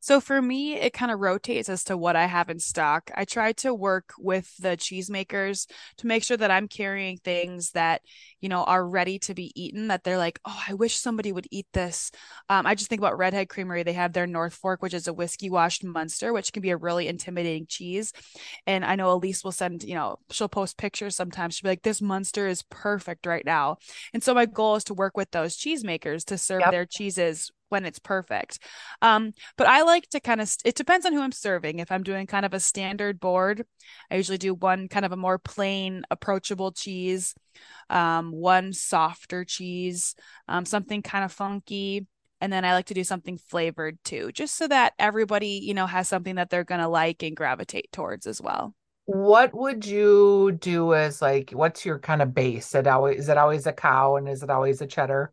So 0.05 0.21
for 0.21 0.43
me, 0.43 0.75
it 0.75 0.93
kind 0.93 1.11
of 1.11 1.21
rotates 1.21 1.71
as 1.71 1.83
to 1.85 1.97
what 1.97 2.15
I 2.15 2.27
have 2.27 2.51
in 2.51 2.59
stock. 2.59 3.11
I 3.15 3.25
try 3.25 3.53
to 3.53 3.73
work 3.73 4.13
with 4.19 4.55
the 4.59 4.77
cheesemakers 4.77 5.67
to 5.97 6.07
make 6.07 6.23
sure 6.23 6.37
that 6.37 6.51
I'm 6.51 6.69
carrying 6.69 7.17
things 7.17 7.71
that, 7.71 8.03
you 8.43 8.51
know, 8.51 8.65
are 8.65 8.87
ready 8.87 9.19
to 9.21 9.33
be 9.33 9.51
eaten, 9.59 9.89
that 9.89 10.05
they're 10.05 10.19
like, 10.19 10.41
oh, 10.45 10.63
I 10.69 10.75
wish 10.75 10.99
somebody 10.99 11.33
would 11.33 11.47
eat 11.51 11.69
this. 11.73 12.11
Um, 12.51 12.67
I 12.67 12.75
just 12.75 12.91
think 12.91 13.01
about 13.01 13.17
Redhead 13.17 13.49
Creamery. 13.49 13.83
They 13.83 13.95
have 13.95 14.13
their 14.13 14.27
North 14.27 14.53
Fork, 14.53 14.83
which 14.83 14.93
is 14.93 15.09
a 15.09 15.15
whiskey 15.15 15.49
washed 15.49 15.83
Munster, 15.83 16.35
which 16.35 16.53
can 16.53 16.61
be 16.61 16.69
a 16.69 16.77
really 16.77 17.09
intimidating 17.09 17.65
cheese. 17.67 18.13
And 18.67 18.85
I 18.85 18.97
know 18.97 19.19
Alise 19.19 19.43
will 19.43 19.53
send, 19.53 19.85
you 19.85 19.95
know, 19.95 20.19
she'll 20.31 20.51
post 20.51 20.77
pictures 20.77 21.17
sometimes. 21.17 21.55
She'll 21.55 21.69
be 21.69 21.71
like, 21.71 21.83
this 21.83 22.03
Munster 22.03 22.47
is 22.47 22.63
perfect 22.65 23.25
right 23.25 23.47
now. 23.47 23.79
And 24.13 24.23
so 24.23 24.35
my 24.35 24.45
goal 24.45 24.77
is 24.77 24.85
to 24.85 24.93
work 24.93 25.17
with 25.17 25.31
those 25.31 25.57
cheesemakers 25.57 26.27
to 26.27 26.37
serve 26.37 26.61
yep. 26.61 26.73
their 26.73 26.85
cheeses 26.85 27.51
when 27.75 27.85
it's 27.85 27.99
perfect. 27.99 28.61
Um, 29.03 29.33
but 29.59 29.67
I 29.67 29.83
like 29.83 30.09
to 30.11 30.21
kind 30.21 30.41
of, 30.41 30.49
it 30.65 30.77
depends 30.77 31.05
on 31.05 31.13
who 31.13 31.21
I'm 31.21 31.33
serving. 31.33 31.81
If 31.81 31.91
I'm 31.91 32.05
doing 32.05 32.29
kind 32.29 32.47
of 32.47 32.55
a 32.55 32.61
standard 32.61 33.19
board, 33.19 33.67
I 34.13 34.15
usually 34.15 34.39
do 34.39 34.55
one 34.55 34.87
kind 34.87 35.05
of 35.05 35.11
a 35.11 35.17
more 35.17 35.39
plain, 35.39 36.05
approachable 36.09 36.71
cheese, 36.71 37.35
um, 37.91 38.31
one 38.31 38.73
softer 38.73 39.45
cheese, 39.45 40.15
um, 40.47 40.65
something 40.65 41.03
kind 41.03 41.25
of 41.25 41.33
funky. 41.33 42.07
And 42.41 42.53
then 42.53 42.65
I 42.65 42.75
like 42.75 42.87
to 42.87 42.95
do 42.95 43.03
something 43.03 43.39
flavored 43.39 43.99
too, 44.05 44.31
just 44.31 44.55
so 44.55 44.69
that 44.69 44.93
everybody, 45.01 45.61
you 45.65 45.75
know, 45.75 45.87
has 45.87 46.07
something 46.07 46.37
that 46.37 46.51
they're 46.51 46.63
going 46.63 46.81
to 46.81 46.89
like 46.89 47.25
and 47.25 47.37
gravitate 47.37 47.91
towards 47.91 48.29
as 48.29 48.41
well 48.41 48.73
what 49.07 49.53
would 49.53 49.85
you 49.85 50.57
do 50.61 50.95
as 50.95 51.21
like 51.21 51.51
what's 51.51 51.85
your 51.85 51.99
kind 51.99 52.23
of 52.23 52.33
base 52.33 52.75
it 52.75 52.87
always 52.87 53.19
is 53.19 53.29
it 53.29 53.37
always 53.37 53.67
a 53.67 53.73
cow 53.73 54.17
and 54.17 54.27
is 54.27 54.43
it 54.43 54.49
always 54.49 54.81
a 54.81 54.87
cheddar 54.87 55.31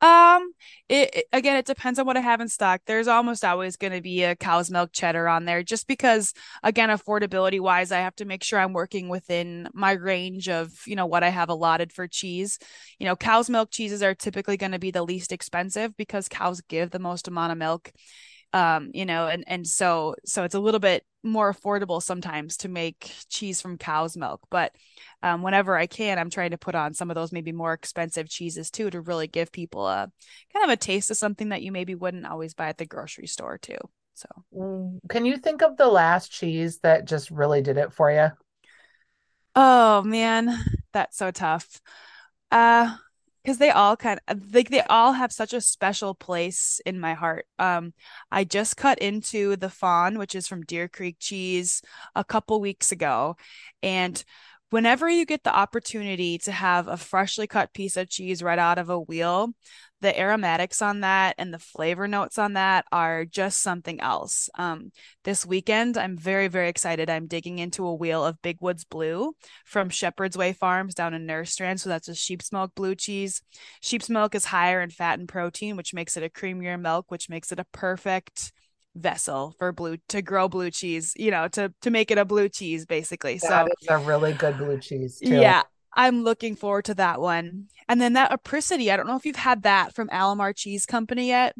um, 0.00 0.52
it, 0.88 1.10
it, 1.14 1.24
again, 1.32 1.56
it 1.56 1.66
depends 1.66 1.98
on 1.98 2.06
what 2.06 2.16
I 2.16 2.20
have 2.20 2.40
in 2.40 2.48
stock. 2.48 2.82
There's 2.86 3.08
almost 3.08 3.44
always 3.44 3.76
going 3.76 3.92
to 3.92 4.00
be 4.00 4.22
a 4.22 4.36
cow's 4.36 4.70
milk 4.70 4.90
cheddar 4.92 5.28
on 5.28 5.44
there, 5.44 5.62
just 5.62 5.88
because, 5.88 6.34
again, 6.62 6.88
affordability 6.88 7.60
wise, 7.60 7.90
I 7.90 7.98
have 7.98 8.14
to 8.16 8.24
make 8.24 8.44
sure 8.44 8.60
I'm 8.60 8.72
working 8.72 9.08
within 9.08 9.68
my 9.74 9.92
range 9.92 10.48
of 10.48 10.72
you 10.86 10.94
know 10.94 11.06
what 11.06 11.24
I 11.24 11.30
have 11.30 11.48
allotted 11.48 11.92
for 11.92 12.06
cheese. 12.06 12.58
You 12.98 13.06
know, 13.06 13.16
cow's 13.16 13.50
milk 13.50 13.70
cheeses 13.72 14.02
are 14.02 14.14
typically 14.14 14.56
going 14.56 14.72
to 14.72 14.78
be 14.78 14.92
the 14.92 15.02
least 15.02 15.32
expensive 15.32 15.96
because 15.96 16.28
cows 16.28 16.60
give 16.60 16.90
the 16.90 16.98
most 16.98 17.26
amount 17.26 17.52
of 17.52 17.58
milk 17.58 17.92
um 18.52 18.90
you 18.94 19.04
know 19.04 19.26
and 19.26 19.44
and 19.46 19.66
so 19.66 20.14
so 20.24 20.44
it's 20.44 20.54
a 20.54 20.60
little 20.60 20.80
bit 20.80 21.04
more 21.22 21.52
affordable 21.52 22.02
sometimes 22.02 22.56
to 22.56 22.68
make 22.68 23.12
cheese 23.28 23.60
from 23.60 23.76
cow's 23.76 24.16
milk 24.16 24.40
but 24.50 24.72
um, 25.22 25.42
whenever 25.42 25.76
i 25.76 25.86
can 25.86 26.18
i'm 26.18 26.30
trying 26.30 26.50
to 26.50 26.58
put 26.58 26.74
on 26.74 26.94
some 26.94 27.10
of 27.10 27.14
those 27.14 27.32
maybe 27.32 27.52
more 27.52 27.72
expensive 27.72 28.28
cheeses 28.28 28.70
too 28.70 28.88
to 28.88 29.00
really 29.00 29.26
give 29.26 29.52
people 29.52 29.86
a 29.86 30.10
kind 30.52 30.64
of 30.64 30.70
a 30.70 30.76
taste 30.76 31.10
of 31.10 31.16
something 31.16 31.50
that 31.50 31.62
you 31.62 31.72
maybe 31.72 31.94
wouldn't 31.94 32.26
always 32.26 32.54
buy 32.54 32.68
at 32.68 32.78
the 32.78 32.86
grocery 32.86 33.26
store 33.26 33.58
too 33.58 33.78
so. 34.14 34.28
Mm, 34.54 34.98
can 35.08 35.26
you 35.26 35.36
think 35.36 35.62
of 35.62 35.76
the 35.76 35.86
last 35.86 36.30
cheese 36.30 36.78
that 36.78 37.04
just 37.04 37.30
really 37.30 37.60
did 37.60 37.76
it 37.76 37.92
for 37.92 38.10
you 38.10 38.28
oh 39.54 40.02
man 40.02 40.56
that's 40.92 41.16
so 41.18 41.30
tough. 41.30 41.80
Uh 42.50 42.96
because 43.48 43.56
they 43.56 43.70
all 43.70 43.96
kind 43.96 44.20
of 44.28 44.54
like 44.54 44.68
they 44.68 44.82
all 44.90 45.14
have 45.14 45.32
such 45.32 45.54
a 45.54 45.60
special 45.62 46.14
place 46.14 46.82
in 46.84 47.00
my 47.00 47.14
heart. 47.14 47.46
Um, 47.58 47.94
I 48.30 48.44
just 48.44 48.76
cut 48.76 48.98
into 48.98 49.56
the 49.56 49.70
fawn, 49.70 50.18
which 50.18 50.34
is 50.34 50.46
from 50.46 50.64
Deer 50.64 50.86
Creek 50.86 51.16
Cheese, 51.18 51.80
a 52.14 52.22
couple 52.24 52.60
weeks 52.60 52.92
ago, 52.92 53.36
and 53.82 54.22
whenever 54.68 55.08
you 55.08 55.24
get 55.24 55.44
the 55.44 55.56
opportunity 55.56 56.36
to 56.36 56.52
have 56.52 56.88
a 56.88 56.98
freshly 56.98 57.46
cut 57.46 57.72
piece 57.72 57.96
of 57.96 58.10
cheese 58.10 58.42
right 58.42 58.58
out 58.58 58.76
of 58.76 58.90
a 58.90 59.00
wheel, 59.00 59.54
the 60.00 60.18
aromatics 60.18 60.80
on 60.80 61.00
that 61.00 61.34
and 61.38 61.52
the 61.52 61.58
flavor 61.58 62.06
notes 62.06 62.38
on 62.38 62.52
that 62.52 62.84
are 62.92 63.24
just 63.24 63.60
something 63.60 64.00
else. 64.00 64.48
Um, 64.56 64.92
this 65.24 65.44
weekend, 65.44 65.98
I'm 65.98 66.16
very, 66.16 66.48
very 66.48 66.68
excited. 66.68 67.10
I'm 67.10 67.26
digging 67.26 67.58
into 67.58 67.84
a 67.84 67.94
wheel 67.94 68.24
of 68.24 68.40
Big 68.42 68.58
Woods 68.60 68.84
Blue 68.84 69.32
from 69.64 69.90
Shepherd's 69.90 70.36
Way 70.36 70.52
Farms 70.52 70.94
down 70.94 71.14
in 71.14 71.26
Nerstrand. 71.26 71.80
So 71.80 71.88
that's 71.88 72.08
a 72.08 72.14
sheep's 72.14 72.52
milk 72.52 72.72
blue 72.74 72.94
cheese. 72.94 73.42
Sheep's 73.80 74.08
milk 74.08 74.34
is 74.34 74.46
higher 74.46 74.80
in 74.80 74.90
fat 74.90 75.18
and 75.18 75.28
protein, 75.28 75.76
which 75.76 75.94
makes 75.94 76.16
it 76.16 76.22
a 76.22 76.28
creamier 76.28 76.80
milk, 76.80 77.06
which 77.08 77.28
makes 77.28 77.50
it 77.50 77.58
a 77.58 77.66
perfect 77.72 78.52
vessel 78.94 79.54
for 79.58 79.72
blue 79.72 79.96
to 80.08 80.20
grow 80.22 80.48
blue 80.48 80.70
cheese 80.70 81.12
you 81.16 81.30
know 81.30 81.46
to 81.46 81.72
to 81.80 81.90
make 81.90 82.10
it 82.10 82.18
a 82.18 82.24
blue 82.24 82.48
cheese 82.48 82.84
basically 82.84 83.38
that 83.38 83.66
so 83.66 83.68
it's 83.70 83.90
a 83.90 83.98
really 83.98 84.32
good 84.32 84.58
blue 84.58 84.78
cheese 84.78 85.20
too. 85.20 85.36
yeah 85.36 85.62
I'm 85.94 86.22
looking 86.24 86.56
forward 86.56 86.86
to 86.86 86.94
that 86.94 87.20
one. 87.20 87.68
And 87.88 88.00
then 88.00 88.12
that 88.14 88.32
apricity, 88.32 88.90
I 88.90 88.96
don't 88.96 89.06
know 89.06 89.16
if 89.16 89.26
you've 89.26 89.36
had 89.36 89.62
that 89.62 89.94
from 89.94 90.08
Alemar 90.08 90.54
Cheese 90.54 90.86
Company 90.86 91.28
yet. 91.28 91.56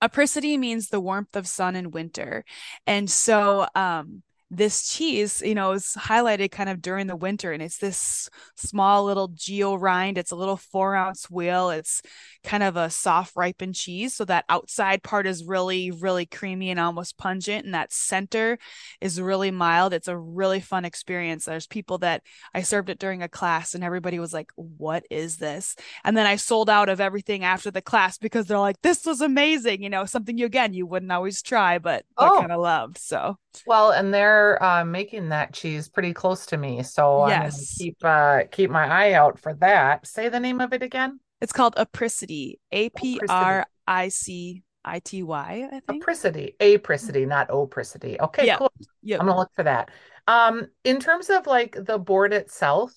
Apricity 0.00 0.58
means 0.58 0.88
the 0.88 1.00
warmth 1.00 1.36
of 1.36 1.46
sun 1.46 1.76
in 1.76 1.90
winter. 1.90 2.44
And 2.86 3.10
so 3.10 3.66
um 3.74 4.22
this 4.56 4.88
cheese, 4.88 5.42
you 5.44 5.54
know, 5.54 5.72
is 5.72 5.96
highlighted 5.98 6.50
kind 6.50 6.68
of 6.68 6.80
during 6.82 7.06
the 7.06 7.16
winter, 7.16 7.52
and 7.52 7.62
it's 7.62 7.78
this 7.78 8.28
small 8.56 9.04
little 9.04 9.28
geo 9.28 9.74
rind. 9.74 10.18
It's 10.18 10.30
a 10.30 10.36
little 10.36 10.56
four 10.56 10.94
ounce 10.94 11.30
wheel. 11.30 11.70
It's 11.70 12.02
kind 12.42 12.62
of 12.62 12.76
a 12.76 12.90
soft 12.90 13.34
ripened 13.36 13.74
cheese, 13.74 14.14
so 14.14 14.24
that 14.26 14.44
outside 14.48 15.02
part 15.02 15.26
is 15.26 15.44
really, 15.44 15.90
really 15.90 16.26
creamy 16.26 16.70
and 16.70 16.80
almost 16.80 17.18
pungent, 17.18 17.64
and 17.64 17.74
that 17.74 17.92
center 17.92 18.58
is 19.00 19.20
really 19.20 19.50
mild. 19.50 19.92
It's 19.92 20.08
a 20.08 20.16
really 20.16 20.60
fun 20.60 20.84
experience. 20.84 21.44
There's 21.44 21.66
people 21.66 21.98
that 21.98 22.22
I 22.54 22.62
served 22.62 22.90
it 22.90 22.98
during 22.98 23.22
a 23.22 23.28
class, 23.28 23.74
and 23.74 23.84
everybody 23.84 24.18
was 24.18 24.32
like, 24.32 24.50
"What 24.56 25.04
is 25.10 25.36
this?" 25.36 25.76
And 26.04 26.16
then 26.16 26.26
I 26.26 26.36
sold 26.36 26.70
out 26.70 26.88
of 26.88 27.00
everything 27.00 27.44
after 27.44 27.70
the 27.70 27.82
class 27.82 28.18
because 28.18 28.46
they're 28.46 28.58
like, 28.58 28.80
"This 28.82 29.04
was 29.04 29.20
amazing," 29.20 29.82
you 29.82 29.90
know, 29.90 30.04
something 30.04 30.38
you 30.38 30.46
again 30.46 30.74
you 30.74 30.86
wouldn't 30.86 31.12
always 31.12 31.42
try, 31.42 31.78
but, 31.78 32.04
oh. 32.16 32.38
kind 32.40 32.52
of 32.52 32.60
loved. 32.60 32.98
So 32.98 33.38
well, 33.66 33.90
and 33.90 34.12
they're 34.44 34.62
uh, 34.62 34.84
making 34.84 35.30
that 35.30 35.52
cheese 35.52 35.88
pretty 35.88 36.12
close 36.12 36.46
to 36.46 36.56
me, 36.56 36.82
so 36.82 37.26
yes. 37.28 37.76
Keep 37.78 37.98
uh, 38.02 38.42
keep 38.50 38.70
my 38.70 38.86
eye 38.86 39.12
out 39.12 39.38
for 39.38 39.54
that. 39.54 40.06
Say 40.06 40.28
the 40.28 40.40
name 40.40 40.60
of 40.60 40.72
it 40.72 40.82
again. 40.82 41.20
It's 41.40 41.52
called 41.52 41.74
Apricity. 41.76 42.60
A 42.72 42.90
P 42.90 43.20
R 43.28 43.66
I 43.86 44.08
C 44.08 44.62
I 44.84 44.98
T 45.00 45.22
Y. 45.22 45.68
I 45.72 45.80
think. 45.80 46.02
Apricity. 46.02 46.56
Apricity, 46.60 47.26
not 47.26 47.48
opricity. 47.48 48.18
Okay, 48.20 48.46
yeah. 48.46 48.56
cool. 48.56 48.72
Yep. 49.02 49.20
I'm 49.20 49.26
gonna 49.26 49.38
look 49.38 49.52
for 49.54 49.64
that. 49.64 49.90
Um, 50.26 50.66
in 50.84 51.00
terms 51.00 51.30
of 51.30 51.46
like 51.46 51.76
the 51.78 51.98
board 51.98 52.32
itself, 52.32 52.94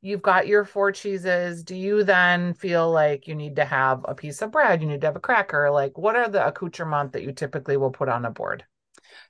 you've 0.00 0.22
got 0.22 0.46
your 0.46 0.64
four 0.64 0.92
cheeses. 0.92 1.62
Do 1.64 1.76
you 1.76 2.04
then 2.04 2.54
feel 2.54 2.90
like 2.90 3.26
you 3.26 3.34
need 3.34 3.56
to 3.56 3.64
have 3.64 4.04
a 4.06 4.14
piece 4.14 4.42
of 4.42 4.52
bread? 4.52 4.80
You 4.80 4.88
need 4.88 5.00
to 5.00 5.08
have 5.08 5.16
a 5.16 5.20
cracker. 5.20 5.70
Like, 5.70 5.98
what 5.98 6.16
are 6.16 6.28
the 6.28 6.46
accoutrements 6.46 7.12
that 7.12 7.22
you 7.22 7.32
typically 7.32 7.76
will 7.76 7.90
put 7.90 8.08
on 8.08 8.24
a 8.24 8.30
board? 8.30 8.64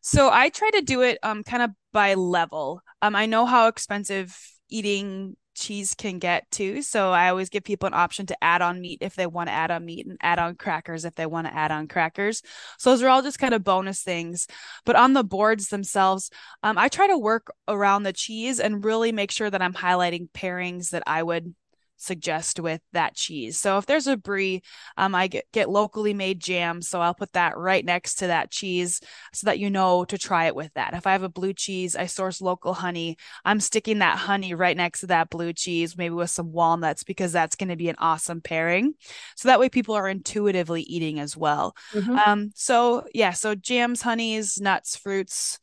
So 0.00 0.30
I 0.32 0.48
try 0.48 0.70
to 0.70 0.82
do 0.82 1.02
it 1.02 1.18
um 1.22 1.42
kind 1.44 1.62
of 1.62 1.70
by 1.92 2.14
level. 2.14 2.82
Um 3.02 3.16
I 3.16 3.26
know 3.26 3.46
how 3.46 3.68
expensive 3.68 4.36
eating 4.68 5.36
cheese 5.54 5.94
can 5.94 6.18
get 6.18 6.50
too. 6.50 6.82
So 6.82 7.12
I 7.12 7.28
always 7.28 7.48
give 7.48 7.64
people 7.64 7.86
an 7.86 7.94
option 7.94 8.26
to 8.26 8.44
add 8.44 8.60
on 8.60 8.80
meat 8.80 8.98
if 9.00 9.14
they 9.14 9.26
want 9.26 9.48
to 9.48 9.52
add 9.52 9.70
on 9.70 9.84
meat 9.84 10.06
and 10.06 10.18
add 10.20 10.38
on 10.38 10.56
crackers 10.56 11.04
if 11.04 11.14
they 11.14 11.26
want 11.26 11.46
to 11.46 11.54
add 11.54 11.70
on 11.70 11.88
crackers. 11.88 12.42
So 12.78 12.90
those 12.90 13.02
are 13.02 13.08
all 13.08 13.22
just 13.22 13.38
kind 13.38 13.54
of 13.54 13.64
bonus 13.64 14.02
things. 14.02 14.46
But 14.84 14.96
on 14.96 15.12
the 15.12 15.24
boards 15.24 15.68
themselves, 15.68 16.30
um, 16.62 16.76
I 16.76 16.88
try 16.88 17.06
to 17.06 17.18
work 17.18 17.52
around 17.68 18.02
the 18.02 18.12
cheese 18.12 18.60
and 18.60 18.84
really 18.84 19.12
make 19.12 19.30
sure 19.30 19.50
that 19.50 19.62
I'm 19.62 19.74
highlighting 19.74 20.28
pairings 20.30 20.90
that 20.90 21.04
I 21.06 21.22
would 21.22 21.54
suggest 21.96 22.60
with 22.60 22.80
that 22.92 23.14
cheese. 23.14 23.58
So 23.58 23.78
if 23.78 23.86
there's 23.86 24.06
a 24.06 24.16
brie, 24.16 24.62
um, 24.96 25.14
I 25.14 25.26
get, 25.26 25.44
get 25.52 25.70
locally 25.70 26.14
made 26.14 26.40
jam. 26.40 26.82
So 26.82 27.00
I'll 27.00 27.14
put 27.14 27.32
that 27.32 27.56
right 27.56 27.84
next 27.84 28.16
to 28.16 28.26
that 28.28 28.50
cheese 28.50 29.00
so 29.32 29.46
that 29.46 29.58
you 29.58 29.70
know 29.70 30.04
to 30.06 30.18
try 30.18 30.46
it 30.46 30.54
with 30.54 30.72
that. 30.74 30.94
If 30.94 31.06
I 31.06 31.12
have 31.12 31.22
a 31.22 31.28
blue 31.28 31.52
cheese, 31.52 31.96
I 31.96 32.06
source 32.06 32.40
local 32.40 32.74
honey. 32.74 33.16
I'm 33.44 33.60
sticking 33.60 34.00
that 34.00 34.18
honey 34.18 34.54
right 34.54 34.76
next 34.76 35.00
to 35.00 35.06
that 35.08 35.30
blue 35.30 35.52
cheese, 35.52 35.96
maybe 35.96 36.14
with 36.14 36.30
some 36.30 36.52
walnuts, 36.52 37.04
because 37.04 37.32
that's 37.32 37.56
going 37.56 37.70
to 37.70 37.76
be 37.76 37.88
an 37.88 37.96
awesome 37.98 38.40
pairing. 38.40 38.94
So 39.36 39.48
that 39.48 39.60
way 39.60 39.68
people 39.68 39.94
are 39.94 40.08
intuitively 40.08 40.82
eating 40.82 41.20
as 41.20 41.36
well. 41.36 41.74
Mm-hmm. 41.92 42.18
Um, 42.18 42.50
so 42.54 43.06
yeah, 43.14 43.32
so 43.32 43.54
jams, 43.54 44.02
honeys, 44.02 44.60
nuts, 44.60 44.96
fruits 44.96 45.58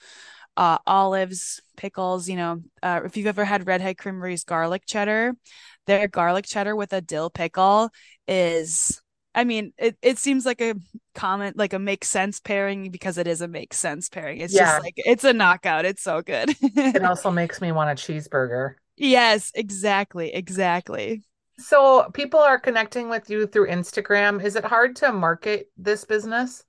uh, 0.58 0.78
olives, 0.86 1.62
pickles. 1.78 2.28
You 2.30 2.36
know, 2.36 2.62
uh, 2.84 3.02
if 3.06 3.18
you've 3.18 3.28
ever 3.28 3.46
had 3.46 3.68
Redhead 3.68 3.98
Creamery's 3.98 4.44
garlic 4.44 4.84
cheddar, 4.86 5.34
their 5.92 6.08
garlic 6.08 6.46
cheddar 6.46 6.76
with 6.76 6.94
a 6.94 7.02
dill 7.02 7.30
pickle 7.30 7.90
is 8.28 9.02
I 9.34 9.46
mean, 9.46 9.72
it, 9.78 9.98
it 10.02 10.18
seems 10.18 10.46
like 10.46 10.62
a 10.62 10.76
comment, 11.16 11.58
like 11.58 11.72
a 11.72 11.80
make 11.80 12.04
sense 12.04 12.42
pairing 12.42 12.92
because 12.92 13.18
it 13.18 13.28
is 13.28 13.40
a 13.40 13.48
make 13.48 13.74
sense 13.74 14.10
pairing. 14.10 14.40
It's 14.40 14.54
yeah. 14.54 14.66
just 14.66 14.84
like 14.84 14.94
it's 14.98 15.24
a 15.24 15.32
knockout. 15.32 15.86
It's 15.86 16.04
so 16.04 16.22
good. 16.22 16.54
it 16.62 17.04
also 17.06 17.32
makes 17.32 17.62
me 17.62 17.72
want 17.72 17.90
a 17.90 18.02
cheeseburger. 18.02 18.76
Yes, 18.98 19.52
exactly, 19.56 20.34
exactly. 20.34 21.24
So 21.58 22.10
people 22.14 22.40
are 22.40 22.60
connecting 22.60 23.08
with 23.08 23.30
you 23.30 23.48
through 23.48 23.68
Instagram. 23.68 24.44
Is 24.44 24.56
it 24.56 24.66
hard 24.66 24.98
to 24.98 25.14
market 25.14 25.72
this 25.78 26.06
business? 26.06 26.64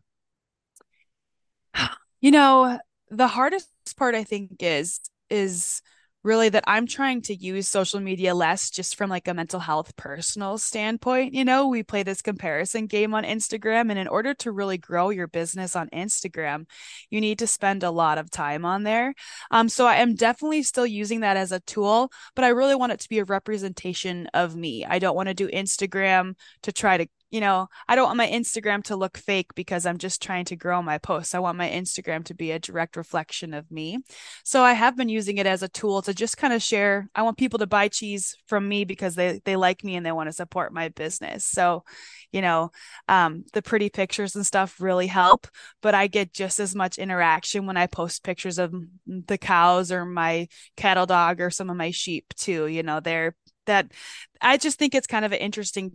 You 2.24 2.30
know, 2.30 2.78
the 3.10 3.26
hardest 3.26 3.68
part 3.96 4.14
I 4.14 4.22
think 4.22 4.52
is 4.60 5.00
is 5.28 5.82
really 6.22 6.48
that 6.48 6.64
I'm 6.66 6.86
trying 6.86 7.22
to 7.22 7.34
use 7.34 7.68
social 7.68 8.00
media 8.00 8.34
less 8.34 8.70
just 8.70 8.96
from 8.96 9.10
like 9.10 9.28
a 9.28 9.34
mental 9.34 9.60
health 9.60 9.96
personal 9.96 10.58
standpoint. 10.58 11.34
You 11.34 11.44
know, 11.44 11.68
we 11.68 11.82
play 11.82 12.02
this 12.02 12.22
comparison 12.22 12.86
game 12.86 13.14
on 13.14 13.24
Instagram, 13.24 13.90
and 13.90 13.98
in 13.98 14.08
order 14.08 14.34
to 14.34 14.52
really 14.52 14.78
grow 14.78 15.10
your 15.10 15.26
business 15.26 15.74
on 15.74 15.88
Instagram, 15.90 16.66
you 17.10 17.20
need 17.20 17.38
to 17.40 17.46
spend 17.46 17.82
a 17.82 17.90
lot 17.90 18.18
of 18.18 18.30
time 18.30 18.64
on 18.64 18.82
there. 18.82 19.14
Um, 19.50 19.68
so 19.68 19.86
I 19.86 19.96
am 19.96 20.14
definitely 20.14 20.62
still 20.62 20.86
using 20.86 21.20
that 21.20 21.36
as 21.36 21.52
a 21.52 21.60
tool, 21.60 22.10
but 22.34 22.44
I 22.44 22.48
really 22.48 22.74
want 22.74 22.92
it 22.92 23.00
to 23.00 23.08
be 23.08 23.18
a 23.18 23.24
representation 23.24 24.28
of 24.34 24.54
me. 24.56 24.84
I 24.84 24.98
don't 24.98 25.16
want 25.16 25.28
to 25.28 25.34
do 25.34 25.48
Instagram 25.48 26.34
to 26.62 26.72
try 26.72 26.98
to 26.98 27.06
you 27.32 27.40
know, 27.40 27.68
I 27.88 27.96
don't 27.96 28.04
want 28.04 28.18
my 28.18 28.28
Instagram 28.28 28.84
to 28.84 28.94
look 28.94 29.16
fake 29.16 29.54
because 29.54 29.86
I'm 29.86 29.96
just 29.96 30.22
trying 30.22 30.44
to 30.44 30.56
grow 30.56 30.82
my 30.82 30.98
posts. 30.98 31.34
I 31.34 31.38
want 31.38 31.56
my 31.56 31.68
Instagram 31.68 32.24
to 32.26 32.34
be 32.34 32.50
a 32.50 32.58
direct 32.58 32.94
reflection 32.94 33.54
of 33.54 33.70
me. 33.70 33.98
So 34.44 34.62
I 34.62 34.74
have 34.74 34.98
been 34.98 35.08
using 35.08 35.38
it 35.38 35.46
as 35.46 35.62
a 35.62 35.68
tool 35.68 36.02
to 36.02 36.12
just 36.12 36.36
kind 36.36 36.52
of 36.52 36.62
share. 36.62 37.08
I 37.14 37.22
want 37.22 37.38
people 37.38 37.58
to 37.60 37.66
buy 37.66 37.88
cheese 37.88 38.36
from 38.46 38.68
me 38.68 38.84
because 38.84 39.14
they 39.14 39.40
they 39.46 39.56
like 39.56 39.82
me 39.82 39.96
and 39.96 40.04
they 40.04 40.12
want 40.12 40.28
to 40.28 40.32
support 40.34 40.74
my 40.74 40.90
business. 40.90 41.46
So, 41.46 41.84
you 42.32 42.42
know, 42.42 42.70
um, 43.08 43.44
the 43.54 43.62
pretty 43.62 43.88
pictures 43.88 44.36
and 44.36 44.44
stuff 44.44 44.78
really 44.78 45.06
help, 45.06 45.48
but 45.80 45.94
I 45.94 46.08
get 46.08 46.34
just 46.34 46.60
as 46.60 46.74
much 46.74 46.98
interaction 46.98 47.64
when 47.64 47.78
I 47.78 47.86
post 47.86 48.24
pictures 48.24 48.58
of 48.58 48.74
the 49.06 49.38
cows 49.38 49.90
or 49.90 50.04
my 50.04 50.48
cattle 50.76 51.06
dog 51.06 51.40
or 51.40 51.48
some 51.48 51.70
of 51.70 51.78
my 51.78 51.92
sheep 51.92 52.26
too. 52.36 52.66
You 52.66 52.82
know, 52.82 53.00
they're 53.00 53.34
that 53.66 53.92
I 54.40 54.56
just 54.56 54.78
think 54.78 54.94
it's 54.94 55.06
kind 55.06 55.24
of 55.24 55.32
an 55.32 55.38
interesting 55.38 55.92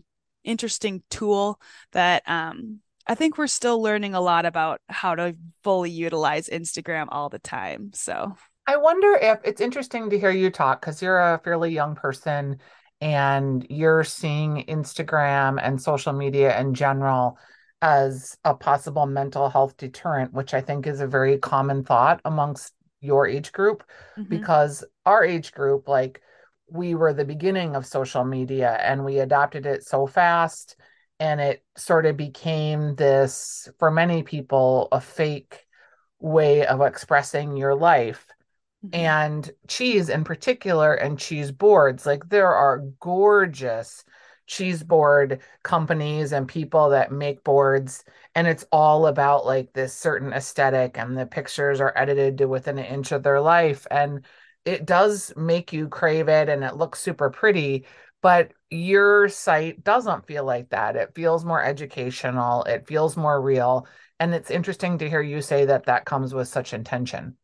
interesting 0.48 1.04
tool 1.10 1.60
that 1.92 2.24
um, 2.28 2.80
I 3.06 3.16
think 3.16 3.38
we're 3.38 3.48
still 3.48 3.82
learning 3.82 4.16
a 4.16 4.22
lot 4.22 4.46
about 4.46 4.82
how 4.90 5.16
to 5.16 5.36
fully 5.64 5.92
utilize 5.92 6.50
Instagram 6.50 7.08
all 7.10 7.30
the 7.30 7.40
time. 7.40 7.92
So 7.94 8.36
I 8.66 8.78
wonder 8.78 9.14
if 9.14 9.40
it's 9.44 9.62
interesting 9.62 10.10
to 10.10 10.20
hear 10.20 10.32
you 10.32 10.50
talk 10.50 10.82
because 10.82 11.02
you're 11.02 11.20
a 11.20 11.40
fairly 11.44 11.72
young 11.72 11.96
person 11.96 12.60
and 13.00 13.66
you're 13.70 14.04
seeing 14.04 14.66
Instagram 14.68 15.60
and 15.62 15.82
social 15.82 16.14
media 16.14 16.60
in 16.60 16.74
general 16.74 17.38
as 17.82 18.38
a 18.44 18.56
possible 18.56 19.06
mental 19.06 19.50
health 19.50 19.78
deterrent, 19.78 20.34
which 20.34 20.54
I 20.54 20.62
think 20.62 20.88
is 20.88 21.00
a 21.00 21.08
very 21.08 21.38
common 21.38 21.84
thought 21.84 22.22
amongst 22.26 22.74
your 23.02 23.28
age 23.28 23.52
group 23.52 23.84
mm-hmm. 24.18 24.30
because 24.30 24.84
our 25.06 25.24
age 25.24 25.52
group, 25.52 25.88
like 25.88 26.22
we 26.70 26.96
were 26.96 27.14
the 27.14 27.26
beginning 27.26 27.76
of 27.76 27.86
social 27.86 28.24
media 28.24 28.78
and 28.82 29.04
we 29.04 29.20
adopted 29.20 29.66
it 29.66 29.84
so 29.84 30.06
fast 30.06 30.76
and 31.20 31.40
it 31.40 31.64
sort 31.76 32.06
of 32.06 32.18
became 32.18 32.96
this 32.96 33.70
for 33.80 33.90
many 33.90 34.24
people 34.24 34.88
a 34.92 35.02
fake 35.02 35.66
way 36.20 36.66
of 36.66 36.82
expressing 36.82 37.56
your 37.56 37.76
life 37.76 38.28
mm-hmm. 38.86 38.96
and 38.96 39.52
cheese 39.68 40.10
in 40.10 40.24
particular 40.24 40.94
and 40.94 41.20
cheese 41.20 41.52
boards 41.52 42.06
like 42.06 42.28
there 42.30 42.54
are 42.54 42.84
gorgeous 43.00 44.04
cheese 44.48 44.82
board 44.82 45.42
companies 45.64 46.32
and 46.32 46.48
people 46.48 46.90
that 46.90 47.12
make 47.12 47.44
boards 47.44 48.04
and 48.34 48.48
it's 48.48 48.66
all 48.72 49.08
about 49.08 49.46
like 49.46 49.74
this 49.74 49.94
certain 49.94 50.32
aesthetic 50.34 50.98
and 50.98 51.18
the 51.18 51.26
pictures 51.26 51.82
are 51.82 51.94
edited 51.96 52.38
to 52.38 52.48
within 52.48 52.78
an 52.78 52.86
inch 52.86 53.12
of 53.12 53.24
their 53.24 53.42
life 53.42 53.86
and 53.92 54.26
it 54.68 54.86
does 54.86 55.34
make 55.36 55.74
you 55.74 55.88
crave 55.88 56.28
it 56.28 56.50
and 56.50 56.64
it 56.64 56.76
looks 56.76 57.00
super 57.00 57.30
pretty 57.30 57.86
but 58.22 58.52
your 58.70 59.30
site 59.30 59.84
doesn't 59.84 60.28
feel 60.28 60.44
like 60.44 60.70
that. 60.70 60.96
It 60.96 61.14
feels 61.16 61.46
more 61.46 61.64
educational. 61.64 62.64
It 62.64 62.88
feels 62.88 63.16
more 63.16 63.42
real. 63.42 63.88
And 64.20 64.34
it's 64.34 64.52
interesting 64.52 64.98
to 64.98 65.10
hear 65.10 65.22
you 65.22 65.42
say 65.42 65.66
that 65.66 65.86
that 65.86 66.06
comes 66.06 66.34
with 66.34 66.48
such 66.48 66.74
intention. 66.74 67.38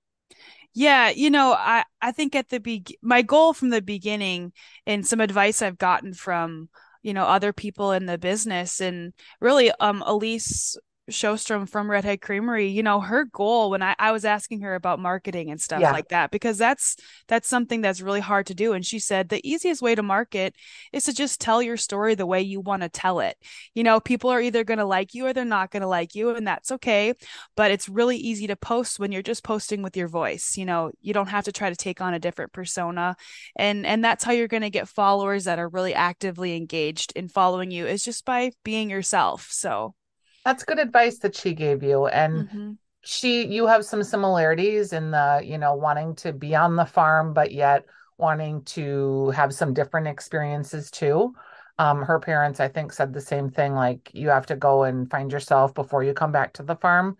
Yeah 0.75 1.09
you 1.09 1.29
know 1.29 1.53
i 1.53 1.83
i 2.01 2.11
think 2.11 2.33
at 2.35 2.49
the 2.49 2.59
be 2.59 2.83
my 3.03 3.21
goal 3.21 3.53
from 3.53 3.69
the 3.69 3.81
beginning 3.81 4.51
and 4.87 5.05
some 5.05 5.21
advice 5.21 5.61
i've 5.61 5.77
gotten 5.77 6.15
from 6.15 6.67
you 7.03 7.13
know 7.13 7.25
other 7.25 7.53
people 7.53 7.91
in 7.91 8.07
the 8.07 8.17
business 8.17 8.81
and 8.81 9.13
really 9.39 9.69
um 9.79 10.01
Alise 10.01 10.75
Sjostrom 11.11 11.67
from 11.67 11.91
Redhead 11.91 12.21
Creamery, 12.21 12.67
you 12.67 12.81
know, 12.81 13.01
her 13.01 13.25
goal 13.25 13.69
when 13.69 13.83
I, 13.83 13.95
I 13.99 14.11
was 14.11 14.23
asking 14.23 14.61
her 14.61 14.73
about 14.73 14.99
marketing 14.99 15.51
and 15.51 15.59
stuff 15.59 15.81
yeah. 15.81 15.91
like 15.91 16.07
that, 16.09 16.31
because 16.31 16.57
that's 16.57 16.95
that's 17.27 17.49
something 17.49 17.81
that's 17.81 18.01
really 18.01 18.21
hard 18.21 18.45
to 18.47 18.53
do. 18.53 18.71
And 18.71 18.85
she 18.85 18.99
said 18.99 19.27
the 19.27 19.45
easiest 19.47 19.81
way 19.81 19.95
to 19.95 20.03
market 20.03 20.55
is 20.93 21.03
to 21.05 21.13
just 21.13 21.41
tell 21.41 21.61
your 21.61 21.75
story 21.75 22.15
the 22.15 22.25
way 22.25 22.41
you 22.41 22.61
want 22.61 22.83
to 22.83 22.89
tell 22.89 23.19
it. 23.19 23.35
You 23.73 23.83
know, 23.83 23.99
people 23.99 24.29
are 24.29 24.39
either 24.39 24.63
going 24.63 24.77
to 24.77 24.85
like 24.85 25.13
you 25.13 25.25
or 25.25 25.33
they're 25.33 25.43
not 25.43 25.71
going 25.71 25.81
to 25.81 25.87
like 25.87 26.15
you, 26.15 26.29
and 26.29 26.47
that's 26.47 26.71
okay. 26.71 27.13
But 27.57 27.71
it's 27.71 27.89
really 27.89 28.17
easy 28.17 28.47
to 28.47 28.55
post 28.55 28.97
when 28.97 29.11
you're 29.11 29.21
just 29.21 29.43
posting 29.43 29.81
with 29.81 29.97
your 29.97 30.07
voice. 30.07 30.55
You 30.57 30.65
know, 30.65 30.91
you 31.01 31.13
don't 31.13 31.29
have 31.29 31.45
to 31.45 31.51
try 31.51 31.69
to 31.69 31.75
take 31.75 31.99
on 31.99 32.13
a 32.13 32.19
different 32.19 32.53
persona. 32.53 33.17
And 33.57 33.85
and 33.85 34.03
that's 34.03 34.23
how 34.23 34.31
you're 34.31 34.47
going 34.47 34.63
to 34.63 34.69
get 34.69 34.87
followers 34.87 35.43
that 35.43 35.59
are 35.59 35.67
really 35.67 35.93
actively 35.93 36.55
engaged 36.55 37.11
in 37.15 37.27
following 37.27 37.71
you 37.71 37.87
is 37.87 38.05
just 38.05 38.23
by 38.23 38.51
being 38.63 38.89
yourself. 38.89 39.49
So 39.51 39.95
that's 40.45 40.63
good 40.63 40.79
advice 40.79 41.19
that 41.19 41.35
she 41.35 41.53
gave 41.53 41.83
you. 41.83 42.07
And 42.07 42.47
mm-hmm. 42.47 42.71
she, 43.01 43.45
you 43.45 43.67
have 43.67 43.85
some 43.85 44.03
similarities 44.03 44.93
in 44.93 45.11
the, 45.11 45.41
you 45.43 45.57
know, 45.57 45.75
wanting 45.75 46.15
to 46.15 46.33
be 46.33 46.55
on 46.55 46.75
the 46.75 46.85
farm, 46.85 47.33
but 47.33 47.51
yet 47.51 47.85
wanting 48.17 48.63
to 48.63 49.29
have 49.31 49.53
some 49.53 49.73
different 49.73 50.07
experiences 50.07 50.91
too. 50.91 51.33
Um, 51.79 52.03
her 52.03 52.19
parents, 52.19 52.59
I 52.59 52.67
think, 52.67 52.93
said 52.93 53.13
the 53.13 53.21
same 53.21 53.49
thing 53.49 53.73
like, 53.73 54.11
you 54.13 54.29
have 54.29 54.45
to 54.47 54.55
go 54.55 54.83
and 54.83 55.09
find 55.09 55.31
yourself 55.31 55.73
before 55.73 56.03
you 56.03 56.13
come 56.13 56.31
back 56.31 56.53
to 56.53 56.63
the 56.63 56.75
farm, 56.75 57.17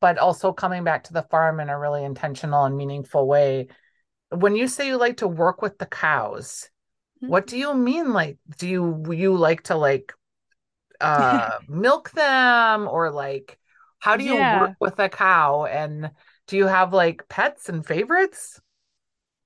but 0.00 0.18
also 0.18 0.52
coming 0.52 0.82
back 0.82 1.04
to 1.04 1.12
the 1.12 1.22
farm 1.22 1.60
in 1.60 1.68
a 1.68 1.78
really 1.78 2.04
intentional 2.04 2.64
and 2.64 2.76
meaningful 2.76 3.26
way. 3.26 3.68
When 4.30 4.56
you 4.56 4.66
say 4.66 4.88
you 4.88 4.96
like 4.96 5.18
to 5.18 5.28
work 5.28 5.62
with 5.62 5.78
the 5.78 5.86
cows, 5.86 6.68
mm-hmm. 7.18 7.30
what 7.30 7.46
do 7.46 7.56
you 7.56 7.74
mean? 7.74 8.12
Like, 8.12 8.38
do 8.58 8.66
you 8.66 9.12
you 9.12 9.36
like 9.36 9.62
to 9.64 9.76
like 9.76 10.12
uh, 11.02 11.58
milk 11.68 12.10
them 12.12 12.88
or 12.88 13.10
like 13.10 13.58
how 13.98 14.16
do 14.16 14.24
you 14.24 14.34
yeah. 14.34 14.60
work 14.60 14.76
with 14.80 14.98
a 14.98 15.08
cow 15.08 15.64
and 15.64 16.10
do 16.46 16.56
you 16.56 16.66
have 16.66 16.92
like 16.92 17.28
pets 17.28 17.68
and 17.68 17.86
favorites 17.86 18.60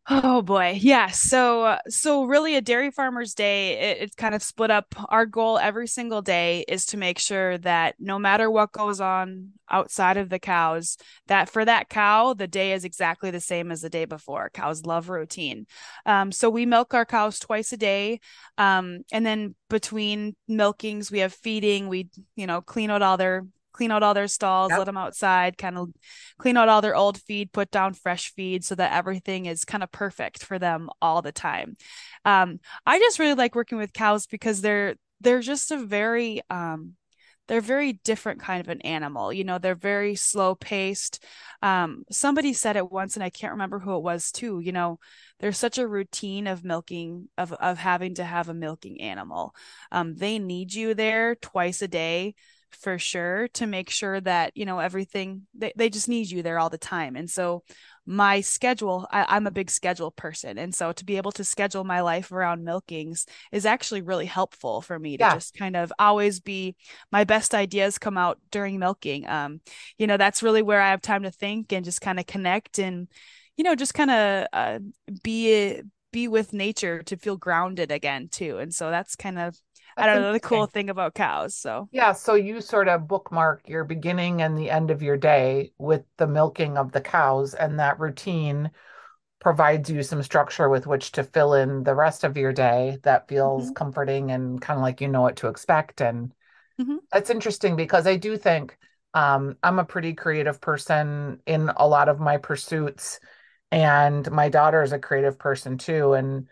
Oh 0.09 0.40
boy. 0.40 0.79
Yeah. 0.81 1.09
So 1.09 1.79
so 1.88 2.25
really 2.27 2.55
a 2.55 2.61
dairy 2.61 2.92
farmer's 2.92 3.35
day 3.35 3.73
it, 3.90 3.99
it's 4.03 4.14
kind 4.14 4.37
of 4.37 4.42
split 4.42 4.71
up 4.71 4.95
our 5.09 5.27
goal 5.27 5.59
every 5.59 5.88
single 5.88 6.23
day 6.23 6.64
is 6.69 6.87
to 6.87 6.97
make 6.97 7.19
sure 7.19 7.59
that 7.59 7.97
no 7.99 8.16
matter 8.16 8.49
what 8.49 8.71
goes 8.71 9.01
on 9.01 9.51
outside 9.69 10.16
of 10.16 10.29
the 10.29 10.38
cows 10.38 10.97
that 11.27 11.51
for 11.51 11.64
that 11.64 11.88
cow 11.88 12.35
the 12.35 12.47
day 12.47 12.73
is 12.73 12.85
exactly 12.85 13.33
the 13.33 13.40
same 13.40 13.73
as 13.73 13.81
the 13.81 13.90
day 13.90 14.05
before. 14.05 14.49
Cows 14.55 14.87
love 14.87 15.09
routine. 15.09 15.66
Um 16.05 16.31
so 16.31 16.51
we 16.51 16.66
milk 16.66 16.95
our 16.95 17.05
cows 17.05 17.40
twice 17.40 17.73
a 17.73 17.77
day. 17.77 18.21
Um 18.59 19.01
and 19.11 19.27
then 19.27 19.57
between 19.69 20.37
milkings 20.49 21.11
we 21.11 21.19
have 21.19 21.33
feeding, 21.35 21.88
we 21.88 22.09
you 22.37 22.47
know 22.47 22.61
clean 22.61 22.92
out 22.92 23.03
all 23.03 23.16
their 23.16 23.45
clean 23.76 23.90
out 23.90 24.02
all 24.02 24.14
their 24.14 24.28
stalls, 24.28 24.70
yep. 24.70 24.78
let 24.78 24.84
them 24.86 24.96
outside, 24.96 25.58
kind 25.58 25.76
of 25.76 25.90
clean 26.38 26.56
out 26.56 26.68
all 26.68 26.80
their 26.80 26.96
old 26.96 27.20
feed, 27.20 27.52
put 27.52 27.70
down 27.70 27.92
fresh 27.92 28.32
feed 28.34 28.64
so 28.64 28.74
that 28.74 28.92
everything 28.92 29.46
is 29.46 29.64
kind 29.64 29.82
of 29.82 29.92
perfect 29.92 30.42
for 30.42 30.58
them 30.58 30.88
all 31.02 31.20
the 31.20 31.32
time. 31.32 31.76
Um, 32.24 32.58
I 32.86 32.98
just 32.98 33.18
really 33.18 33.34
like 33.34 33.54
working 33.54 33.78
with 33.78 33.92
cows 33.92 34.26
because 34.26 34.62
they're 34.62 34.96
they're 35.20 35.40
just 35.40 35.70
a 35.70 35.78
very 35.78 36.40
um, 36.50 36.94
they're 37.48 37.60
very 37.60 37.92
different 37.92 38.40
kind 38.40 38.60
of 38.60 38.68
an 38.68 38.80
animal 38.80 39.32
you 39.32 39.44
know 39.44 39.58
they're 39.58 39.74
very 39.74 40.14
slow 40.14 40.54
paced 40.54 41.22
um, 41.62 42.04
somebody 42.10 42.52
said 42.52 42.76
it 42.76 42.90
once 42.90 43.14
and 43.14 43.22
i 43.22 43.30
can't 43.30 43.52
remember 43.52 43.78
who 43.78 43.96
it 43.96 44.02
was 44.02 44.30
too 44.32 44.60
you 44.60 44.72
know 44.72 44.98
there's 45.38 45.58
such 45.58 45.78
a 45.78 45.86
routine 45.86 46.46
of 46.46 46.64
milking 46.64 47.28
of 47.38 47.52
of 47.52 47.78
having 47.78 48.14
to 48.14 48.24
have 48.24 48.48
a 48.48 48.54
milking 48.54 49.00
animal 49.00 49.54
um, 49.92 50.14
they 50.16 50.38
need 50.38 50.74
you 50.74 50.94
there 50.94 51.34
twice 51.36 51.82
a 51.82 51.88
day 51.88 52.34
for 52.80 52.98
sure 52.98 53.48
to 53.48 53.66
make 53.66 53.90
sure 53.90 54.20
that 54.20 54.56
you 54.56 54.64
know 54.64 54.78
everything 54.78 55.42
they, 55.56 55.72
they 55.76 55.88
just 55.88 56.08
need 56.08 56.30
you 56.30 56.42
there 56.42 56.58
all 56.58 56.70
the 56.70 56.78
time. 56.78 57.16
And 57.16 57.30
so 57.30 57.62
my 58.06 58.40
schedule 58.40 59.06
I, 59.10 59.36
am 59.36 59.46
a 59.46 59.50
big 59.50 59.70
schedule 59.70 60.10
person. 60.10 60.58
And 60.58 60.74
so 60.74 60.92
to 60.92 61.04
be 61.04 61.16
able 61.16 61.32
to 61.32 61.44
schedule 61.44 61.84
my 61.84 62.00
life 62.00 62.30
around 62.30 62.66
milkings 62.66 63.26
is 63.50 63.66
actually 63.66 64.02
really 64.02 64.26
helpful 64.26 64.80
for 64.80 64.98
me 64.98 65.16
to 65.16 65.24
yeah. 65.24 65.34
just 65.34 65.54
kind 65.54 65.76
of 65.76 65.92
always 65.98 66.40
be 66.40 66.76
my 67.10 67.24
best 67.24 67.54
ideas 67.54 67.98
come 67.98 68.16
out 68.16 68.38
during 68.50 68.78
milking. 68.78 69.28
Um 69.28 69.60
you 69.98 70.06
know 70.06 70.16
that's 70.16 70.42
really 70.42 70.62
where 70.62 70.80
i 70.80 70.90
have 70.90 71.00
time 71.00 71.22
to 71.22 71.30
think 71.30 71.72
and 71.72 71.84
just 71.84 72.00
kind 72.00 72.20
of 72.20 72.26
connect 72.26 72.78
and 72.78 73.08
you 73.56 73.64
know 73.64 73.74
just 73.74 73.94
kind 73.94 74.10
of 74.10 74.46
uh, 74.52 74.78
be 75.22 75.80
be 76.16 76.28
with 76.28 76.54
nature 76.54 77.02
to 77.02 77.16
feel 77.18 77.36
grounded 77.36 77.92
again 77.92 78.28
too. 78.28 78.56
And 78.56 78.74
so 78.74 78.88
that's 78.88 79.16
kind 79.16 79.38
of 79.38 79.54
I 79.96 80.06
don't 80.06 80.20
know 80.20 80.32
the 80.32 80.40
cool 80.40 80.66
thing 80.66 80.90
about 80.90 81.14
cows. 81.14 81.54
So 81.54 81.88
yeah, 81.90 82.12
so 82.12 82.35
you 82.35 82.61
sort 82.61 82.88
of 82.88 83.09
bookmark 83.09 83.68
your 83.68 83.85
beginning 83.85 84.42
and 84.42 84.56
the 84.56 84.70
end 84.70 84.90
of 84.90 85.02
your 85.02 85.16
day 85.16 85.72
with 85.78 86.02
the 86.18 86.26
milking 86.26 86.76
of 86.76 86.92
the 86.92 87.00
cows, 87.00 87.54
and 87.54 87.80
that 87.80 87.98
routine 87.98 88.70
provides 89.40 89.90
you 89.90 90.02
some 90.02 90.22
structure 90.22 90.68
with 90.68 90.87
which 90.87 91.12
to 91.12 91.22
fill 91.22 91.54
in 91.54 91.85
the 91.85 91.94
rest 91.94 92.24
of 92.24 92.37
your 92.37 92.52
day 92.52 92.98
that 93.02 93.28
feels 93.28 93.64
mm-hmm. 93.64 93.74
comforting 93.74 94.30
and 94.30 94.61
kind 94.61 94.78
of 94.78 94.82
like 94.82 95.00
you 95.00 95.09
know 95.09 95.22
what 95.22 95.37
to 95.37 95.48
expect. 95.48 96.00
And 96.00 96.32
mm-hmm. 96.80 96.96
that's 97.12 97.30
interesting 97.30 97.76
because 97.76 98.06
I 98.06 98.16
do 98.16 98.37
think 98.37 98.76
um, 99.14 99.56
I'm 99.62 99.78
a 99.78 99.85
pretty 99.85 100.12
creative 100.12 100.61
person 100.61 101.40
in 101.46 101.70
a 101.74 101.88
lot 101.88 102.09
of 102.09 102.20
my 102.20 102.37
pursuits. 102.37 103.18
And 103.72 104.30
my 104.30 104.48
daughter 104.48 104.82
is 104.82 104.92
a 104.92 104.98
creative 104.98 105.38
person 105.38 105.78
too. 105.78 106.12
And 106.12 106.48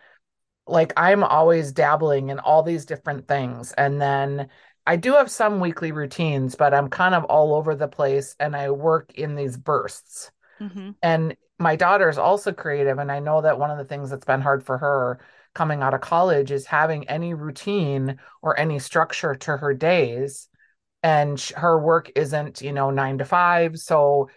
like 0.67 0.93
I'm 0.97 1.23
always 1.23 1.73
dabbling 1.73 2.31
in 2.31 2.39
all 2.39 2.63
these 2.63 2.87
different 2.87 3.29
things. 3.29 3.73
And 3.73 4.01
then 4.01 4.49
I 4.87 4.97
do 4.97 5.13
have 5.15 5.31
some 5.31 5.61
weekly 5.61 5.93
routines, 5.93 6.55
but 6.55 6.75
I'm 6.75 6.89
kind 6.89 7.15
of 7.15 7.25
all 7.25 7.55
over 7.55 7.75
the 7.75 7.89
place 7.89 8.35
and 8.39 8.55
I 8.55 8.71
work 8.71 9.15
in 9.15 9.35
these 9.35 9.57
bursts. 9.57 10.31
Mm-hmm. 10.61 10.91
And 11.03 11.37
my 11.59 11.77
daughter 11.77 12.09
is 12.09 12.19
also 12.19 12.53
creative. 12.53 12.99
And 12.99 13.11
I 13.11 13.21
know 13.21 13.43
that 13.43 13.59
one 13.59 13.71
of 13.71 13.79
the 13.79 13.85
things 13.85 14.11
that's 14.11 14.27
been 14.27 14.41
hard 14.41 14.65
for 14.65 14.79
her 14.79 15.21
coming 15.55 15.83
out 15.83 15.95
of 15.95 16.01
college 16.01 16.51
is 16.51 16.67
having 16.67 17.09
any 17.09 17.33
routine 17.33 18.19
or 18.43 18.59
any 18.59 18.79
structure 18.79 19.35
to 19.35 19.57
her 19.57 19.73
days. 19.73 20.49
And 21.03 21.41
her 21.57 21.79
work 21.79 22.11
isn't, 22.17 22.61
you 22.61 22.73
know, 22.73 22.91
nine 22.91 23.19
to 23.19 23.25
five. 23.25 23.79
So 23.79 24.31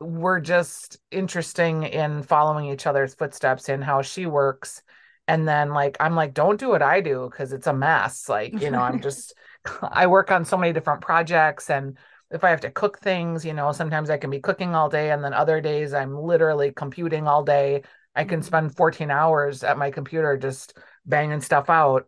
we're 0.00 0.40
just 0.40 0.98
interesting 1.10 1.84
in 1.84 2.22
following 2.22 2.66
each 2.66 2.86
other's 2.86 3.14
footsteps 3.14 3.68
in 3.68 3.82
how 3.82 4.02
she 4.02 4.26
works. 4.26 4.82
And 5.28 5.46
then, 5.46 5.70
like, 5.70 5.96
I'm 6.00 6.16
like, 6.16 6.34
don't 6.34 6.58
do 6.58 6.70
what 6.70 6.82
I 6.82 7.00
do 7.00 7.28
because 7.30 7.52
it's 7.52 7.66
a 7.68 7.72
mess. 7.72 8.28
Like, 8.28 8.60
you 8.60 8.70
know, 8.70 8.80
I'm 8.80 9.00
just, 9.02 9.34
I 9.82 10.08
work 10.08 10.32
on 10.32 10.44
so 10.44 10.56
many 10.56 10.72
different 10.72 11.02
projects 11.02 11.70
and 11.70 11.96
if 12.30 12.44
I 12.44 12.50
have 12.50 12.60
to 12.60 12.70
cook 12.70 12.98
things, 12.98 13.44
you 13.44 13.54
know, 13.54 13.72
sometimes 13.72 14.10
I 14.10 14.18
can 14.18 14.30
be 14.30 14.40
cooking 14.40 14.74
all 14.74 14.88
day 14.88 15.10
and 15.10 15.24
then 15.24 15.32
other 15.32 15.60
days 15.60 15.94
I'm 15.94 16.16
literally 16.18 16.72
computing 16.72 17.26
all 17.26 17.42
day. 17.42 17.82
I 18.14 18.24
can 18.24 18.40
mm-hmm. 18.40 18.46
spend 18.46 18.76
14 18.76 19.10
hours 19.10 19.64
at 19.64 19.78
my 19.78 19.90
computer 19.90 20.36
just 20.36 20.76
banging 21.06 21.40
stuff 21.40 21.70
out. 21.70 22.06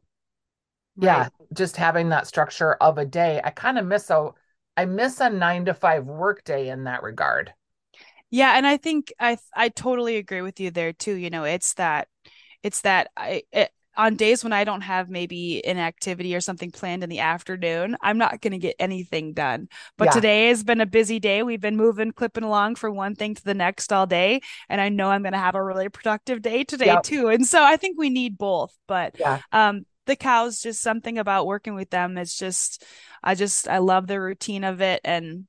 Right. 0.97 1.07
Yeah, 1.07 1.29
just 1.55 1.77
having 1.77 2.11
that 2.11 2.27
structure 2.27 2.75
of 2.75 2.99
a 2.99 3.07
day. 3.07 3.41
I 3.43 3.51
kind 3.51 3.79
of 3.79 3.87
miss 3.87 4.11
a 4.11 4.31
I 4.77 4.85
miss 4.85 5.21
a 5.21 5.31
9 5.31 5.67
to 5.67 5.75
5 5.75 6.07
work 6.07 6.45
day 6.45 6.69
in 6.69 6.85
that 6.85 7.03
regard. 7.03 7.53
Yeah, 8.31 8.57
and 8.57 8.67
I 8.67 8.77
think 8.77 9.13
I 9.19 9.39
I 9.55 9.69
totally 9.71 10.17
agree 10.17 10.43
with 10.43 10.61
you 10.61 10.71
there 10.71 10.93
too. 10.93 11.15
You 11.15 11.31
know, 11.31 11.45
it's 11.45 11.75
that 11.75 12.09
it's 12.63 12.83
that 12.83 13.11
I 13.17 13.43
it, 13.53 13.71
on 13.97 14.17
days 14.17 14.45
when 14.45 14.53
I 14.53 14.65
don't 14.65 14.81
have 14.83 15.11
maybe 15.11 15.65
an 15.67 15.77
activity 15.77 16.35
or 16.35 16.41
something 16.41 16.71
planned 16.71 17.03
in 17.03 17.11
the 17.11 17.19
afternoon, 17.19 17.97
I'm 18.01 18.19
not 18.19 18.41
going 18.41 18.53
to 18.53 18.59
get 18.59 18.77
anything 18.79 19.35
done. 19.35 19.69
But 19.99 20.07
yeah. 20.07 20.13
today 20.13 20.49
has 20.49 20.63
been 20.63 20.81
a 20.81 20.87
busy 20.87 21.19
day. 21.19 21.43
We've 21.43 21.61
been 21.61 21.77
moving, 21.77 22.13
clipping 22.13 22.45
along 22.45 22.77
from 22.77 22.95
one 22.95 23.15
thing 23.15 23.35
to 23.35 23.45
the 23.45 23.53
next 23.53 23.93
all 23.93 24.07
day. 24.07 24.41
And 24.69 24.81
I 24.81 24.89
know 24.89 25.11
I'm 25.11 25.23
going 25.23 25.33
to 25.33 25.39
have 25.39 25.55
a 25.57 25.63
really 25.63 25.89
productive 25.89 26.41
day 26.41 26.65
today 26.65 26.87
yep. 26.87 27.03
too. 27.03 27.29
And 27.29 27.45
so 27.45 27.63
I 27.63 27.77
think 27.77 27.99
we 27.99 28.11
need 28.11 28.39
both. 28.39 28.75
But 28.87 29.17
yeah. 29.19 29.41
um, 29.53 29.85
the 30.07 30.17
cows, 30.17 30.63
just 30.63 30.81
something 30.81 31.19
about 31.19 31.47
working 31.47 31.75
with 31.75 31.91
them. 31.91 32.17
It's 32.17 32.39
just, 32.39 32.85
I 33.23 33.35
just, 33.35 33.69
I 33.69 33.79
love 33.79 34.07
the 34.07 34.21
routine 34.21 34.65
of 34.65 34.81
it. 34.81 35.01
And 35.05 35.47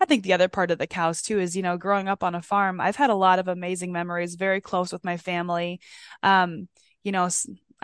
I 0.00 0.04
think 0.04 0.22
the 0.22 0.32
other 0.32 0.48
part 0.48 0.70
of 0.70 0.78
the 0.78 0.86
cows 0.86 1.22
too 1.22 1.38
is, 1.38 1.56
you 1.56 1.62
know, 1.62 1.76
growing 1.76 2.08
up 2.08 2.22
on 2.22 2.34
a 2.34 2.42
farm, 2.42 2.80
I've 2.80 2.96
had 2.96 3.10
a 3.10 3.14
lot 3.14 3.38
of 3.38 3.48
amazing 3.48 3.92
memories, 3.92 4.34
very 4.34 4.60
close 4.60 4.92
with 4.92 5.04
my 5.04 5.16
family. 5.16 5.80
Um, 6.22 6.68
you 7.02 7.12
know, 7.12 7.28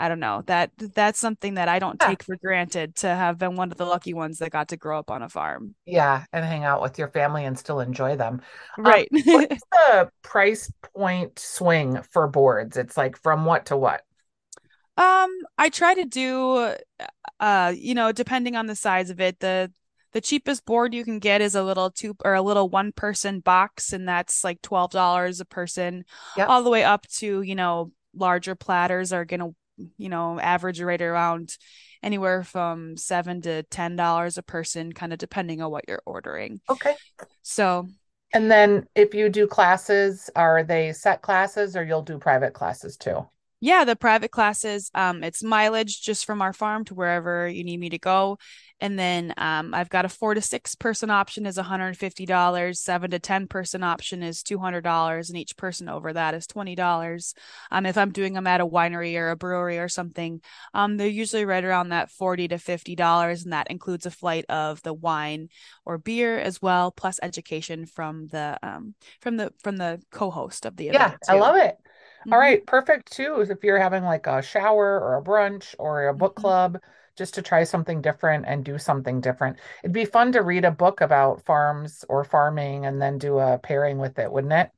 I 0.01 0.09
don't 0.09 0.20
know 0.20 0.42
that 0.46 0.70
that's 0.77 1.20
something 1.20 1.55
that 1.55 1.68
I 1.68 1.79
don't 1.79 1.99
yeah. 2.01 2.09
take 2.09 2.23
for 2.23 2.37
granted 2.37 2.96
to 2.96 3.09
have 3.09 3.38
been 3.38 3.55
one 3.55 3.70
of 3.70 3.77
the 3.77 3.85
lucky 3.85 4.14
ones 4.14 4.38
that 4.38 4.51
got 4.51 4.68
to 4.68 4.77
grow 4.77 4.99
up 4.99 5.11
on 5.11 5.23
a 5.23 5.29
farm. 5.29 5.75
Yeah, 5.85 6.25
and 6.33 6.44
hang 6.44 6.64
out 6.64 6.81
with 6.81 6.99
your 6.99 7.09
family 7.09 7.44
and 7.44 7.59
still 7.59 7.81
enjoy 7.81 8.16
them. 8.16 8.40
Um, 8.79 8.85
right. 8.85 9.09
Um, 9.12 9.23
what's 9.27 9.62
the 9.73 10.11
price 10.23 10.73
point 10.94 11.38
swing 11.38 12.01
for 12.11 12.27
boards? 12.29 12.77
It's 12.77 12.96
like 12.96 13.16
from 13.18 13.44
what 13.44 13.66
to 13.66 13.77
what? 13.77 14.03
Um, 14.96 15.31
I 15.57 15.68
try 15.70 15.94
to 15.94 16.05
do, 16.05 16.75
uh, 17.38 17.75
you 17.77 17.94
know, 17.94 18.12
depending 18.12 18.57
on 18.57 18.66
the 18.66 18.77
size 18.77 19.11
of 19.11 19.20
it, 19.20 19.40
the 19.40 19.73
the 20.12 20.20
cheapest 20.20 20.64
board 20.64 20.94
you 20.94 21.05
can 21.05 21.18
get 21.18 21.40
is 21.40 21.55
a 21.55 21.62
little 21.62 21.90
two 21.90 22.16
or 22.25 22.35
a 22.35 22.42
little 22.42 22.68
one 22.68 22.92
person 22.92 23.40
box, 23.40 23.92
and 23.92 24.09
that's 24.09 24.44
like 24.44 24.62
twelve 24.62 24.90
dollars 24.90 25.40
a 25.40 25.44
person, 25.44 26.05
yep. 26.37 26.49
all 26.49 26.62
the 26.62 26.70
way 26.70 26.85
up 26.85 27.07
to 27.18 27.42
you 27.42 27.55
know 27.55 27.92
larger 28.14 28.55
platters 28.55 29.12
are 29.12 29.25
gonna 29.25 29.51
you 29.96 30.09
know, 30.09 30.38
average 30.38 30.81
right 30.81 31.01
around 31.01 31.57
anywhere 32.03 32.42
from 32.42 32.96
seven 32.96 33.40
to 33.42 33.62
ten 33.64 33.96
dollars 33.96 34.38
a 34.38 34.42
person, 34.42 34.92
kind 34.92 35.12
of 35.12 35.18
depending 35.18 35.62
on 35.62 35.70
what 35.70 35.85
you're 35.88 36.03
ordering. 36.07 36.61
Okay. 36.68 36.94
So 37.42 37.88
and 38.33 38.51
then 38.51 38.87
if 38.94 39.14
you 39.14 39.29
do 39.29 39.46
classes, 39.46 40.31
are 40.37 40.62
they 40.62 40.92
set 40.92 41.20
classes 41.23 41.77
or 41.77 41.85
you'll 41.85 42.03
do 42.03 42.18
private 42.18 42.55
classes 42.55 42.96
too? 42.96 43.29
Yeah, 43.62 43.85
the 43.85 43.96
private 43.96 44.31
classes, 44.31 44.90
um, 44.94 45.23
it's 45.23 45.42
mileage 45.42 46.01
just 46.01 46.25
from 46.25 46.40
our 46.40 46.55
farm 46.55 46.85
to 46.87 46.94
wherever 46.94 47.46
you 47.46 47.62
need 47.62 47.79
me 47.79 47.90
to 47.90 47.99
go. 47.99 48.38
And 48.81 48.99
then 48.99 49.35
um, 49.37 49.75
I've 49.75 49.90
got 49.90 50.05
a 50.05 50.09
four 50.09 50.35
to 50.35 50.40
six 50.40 50.75
person 50.75 51.11
option 51.11 51.47
is 51.47 51.59
$150. 51.59 52.77
Seven 52.77 53.11
to 53.11 53.19
10 53.19 53.47
person 53.47 53.83
option 53.83 54.23
is 54.23 54.43
$200. 54.43 55.29
And 55.29 55.38
each 55.38 55.57
person 55.57 55.88
over 55.88 56.12
that 56.12 56.35
is 56.35 56.47
$20. 56.47 57.35
Um, 57.71 57.87
if 57.87 57.99
I'm 57.99 58.12
doing 58.12 58.33
them 58.33 58.47
at 58.47 58.61
a 58.61 58.66
winery 58.66 59.16
or 59.16 59.31
a 59.31 59.37
brewery 59.37 59.79
or 59.79 59.88
something, 59.88 60.40
um, 60.75 60.97
they're 60.97 61.09
usually 61.09 61.45
right 61.45 61.64
around 61.64 61.90
that 61.90 62.11
40 62.11 62.49
to 62.49 62.57
$50. 62.57 63.43
And 63.43 63.53
that 63.53 63.71
includes 63.71 64.07
a 64.07 64.11
flight 64.11 64.45
of 64.49 64.83
the 64.83 64.95
wine 64.95 65.49
or 65.85 65.99
beer 65.99 66.38
as 66.38 66.62
well, 66.62 66.90
plus 66.90 67.21
education 67.23 67.87
from 67.87 68.29
the, 68.29 68.59
um, 68.62 68.95
from 69.21 69.37
the, 69.37 69.53
from 69.62 69.77
the 69.77 70.01
co-host 70.11 70.66
of 70.66 70.77
the 70.77 70.88
event. 70.88 71.03
Yeah, 71.03 71.11
too. 71.11 71.16
I 71.29 71.35
love 71.35 71.57
it. 71.57 71.77
Mm-hmm. 72.21 72.33
All 72.35 72.38
right, 72.38 72.64
perfect 72.66 73.12
too. 73.12 73.40
If 73.40 73.64
you're 73.64 73.79
having 73.79 74.05
like 74.05 74.27
a 74.27 74.43
shower 74.43 75.01
or 75.01 75.16
a 75.16 75.23
brunch 75.23 75.75
or 75.79 76.09
a 76.09 76.14
book 76.14 76.35
mm-hmm. 76.35 76.43
club, 76.43 76.79
just 77.20 77.35
to 77.35 77.42
try 77.42 77.64
something 77.64 78.00
different 78.00 78.46
and 78.48 78.64
do 78.64 78.78
something 78.78 79.20
different. 79.20 79.59
It'd 79.85 79.92
be 79.92 80.06
fun 80.06 80.33
to 80.33 80.40
read 80.42 80.64
a 80.64 80.70
book 80.70 81.02
about 81.02 81.44
farms 81.44 82.02
or 82.09 82.24
farming 82.24 82.87
and 82.87 83.00
then 83.02 83.18
do 83.18 83.38
a 83.38 83.59
pairing 83.59 83.98
with 83.98 84.18
it, 84.18 84.33
wouldn't 84.33 84.54
it? 84.54 84.70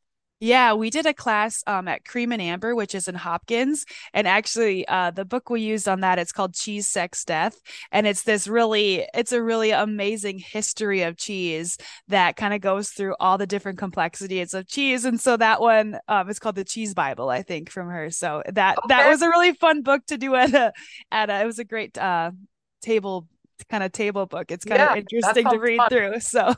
Yeah, 0.42 0.72
we 0.72 0.90
did 0.90 1.06
a 1.06 1.14
class 1.14 1.62
um, 1.68 1.86
at 1.86 2.04
Cream 2.04 2.32
and 2.32 2.42
Amber, 2.42 2.74
which 2.74 2.96
is 2.96 3.06
in 3.06 3.14
Hopkins, 3.14 3.86
and 4.12 4.26
actually, 4.26 4.84
uh, 4.88 5.12
the 5.12 5.24
book 5.24 5.50
we 5.50 5.60
used 5.60 5.86
on 5.86 6.00
that 6.00 6.18
it's 6.18 6.32
called 6.32 6.52
Cheese, 6.52 6.88
Sex, 6.88 7.24
Death, 7.24 7.60
and 7.92 8.08
it's 8.08 8.24
this 8.24 8.48
really, 8.48 9.06
it's 9.14 9.30
a 9.30 9.40
really 9.40 9.70
amazing 9.70 10.40
history 10.40 11.02
of 11.02 11.16
cheese 11.16 11.78
that 12.08 12.34
kind 12.34 12.52
of 12.52 12.60
goes 12.60 12.88
through 12.88 13.14
all 13.20 13.38
the 13.38 13.46
different 13.46 13.78
complexities 13.78 14.52
of 14.52 14.66
cheese, 14.66 15.04
and 15.04 15.20
so 15.20 15.36
that 15.36 15.60
one 15.60 16.00
um, 16.08 16.28
is 16.28 16.40
called 16.40 16.56
the 16.56 16.64
Cheese 16.64 16.92
Bible, 16.92 17.30
I 17.30 17.42
think, 17.42 17.70
from 17.70 17.88
her. 17.88 18.10
So 18.10 18.42
that 18.48 18.78
okay. 18.78 18.88
that 18.88 19.08
was 19.08 19.22
a 19.22 19.28
really 19.28 19.52
fun 19.52 19.82
book 19.82 20.04
to 20.06 20.18
do 20.18 20.34
at 20.34 20.52
a 20.52 20.72
at 21.12 21.30
a. 21.30 21.40
It 21.40 21.46
was 21.46 21.60
a 21.60 21.64
great 21.64 21.96
uh, 21.96 22.32
table 22.80 23.28
kind 23.70 23.84
of 23.84 23.92
table 23.92 24.26
book. 24.26 24.50
It's 24.50 24.64
kind 24.64 24.80
yeah, 24.80 24.90
of 24.90 24.98
interesting 24.98 25.48
to 25.48 25.58
read 25.58 25.76
fun. 25.76 25.88
through. 25.88 26.18
So 26.18 26.52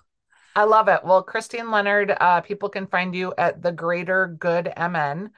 I 0.57 0.65
love 0.65 0.89
it. 0.89 1.01
Well, 1.05 1.23
Christine 1.23 1.71
Leonard, 1.71 2.17
uh, 2.19 2.41
people 2.41 2.69
can 2.69 2.87
find 2.87 3.15
you 3.15 3.35
at 3.37 3.63
the 3.63 3.73
Grater 3.73 4.29
Good 4.39 4.73
MN. 4.77 5.31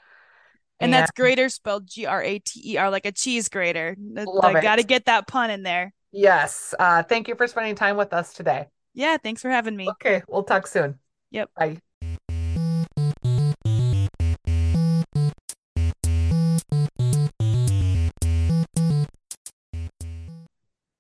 And, 0.79 0.89
and 0.89 0.93
that's 0.93 1.11
greater 1.11 1.49
spelled 1.49 1.87
G 1.87 2.05
R 2.05 2.23
A 2.23 2.39
T 2.39 2.73
E 2.73 2.77
R, 2.77 2.91
like 2.91 3.07
a 3.07 3.13
cheese 3.13 3.49
grater. 3.49 3.97
I 4.43 4.61
got 4.61 4.77
to 4.77 4.83
get 4.83 5.07
that 5.07 5.27
pun 5.27 5.51
in 5.51 5.63
there. 5.63 5.95
Yes. 6.13 6.75
Uh, 6.79 7.03
thank 7.03 7.29
you 7.29 7.35
for 7.35 7.47
spending 7.47 7.75
time 7.75 7.97
with 7.97 8.13
us 8.13 8.35
today. 8.35 8.67
Yeah. 8.93 9.17
Thanks 9.17 9.41
for 9.41 9.51
having 9.51 9.75
me. 9.77 9.89
Okay. 9.89 10.23
We'll 10.29 10.45
talk 10.45 10.67
soon. 10.67 10.99
Yep. 11.31 11.51
Bye. 11.57 11.81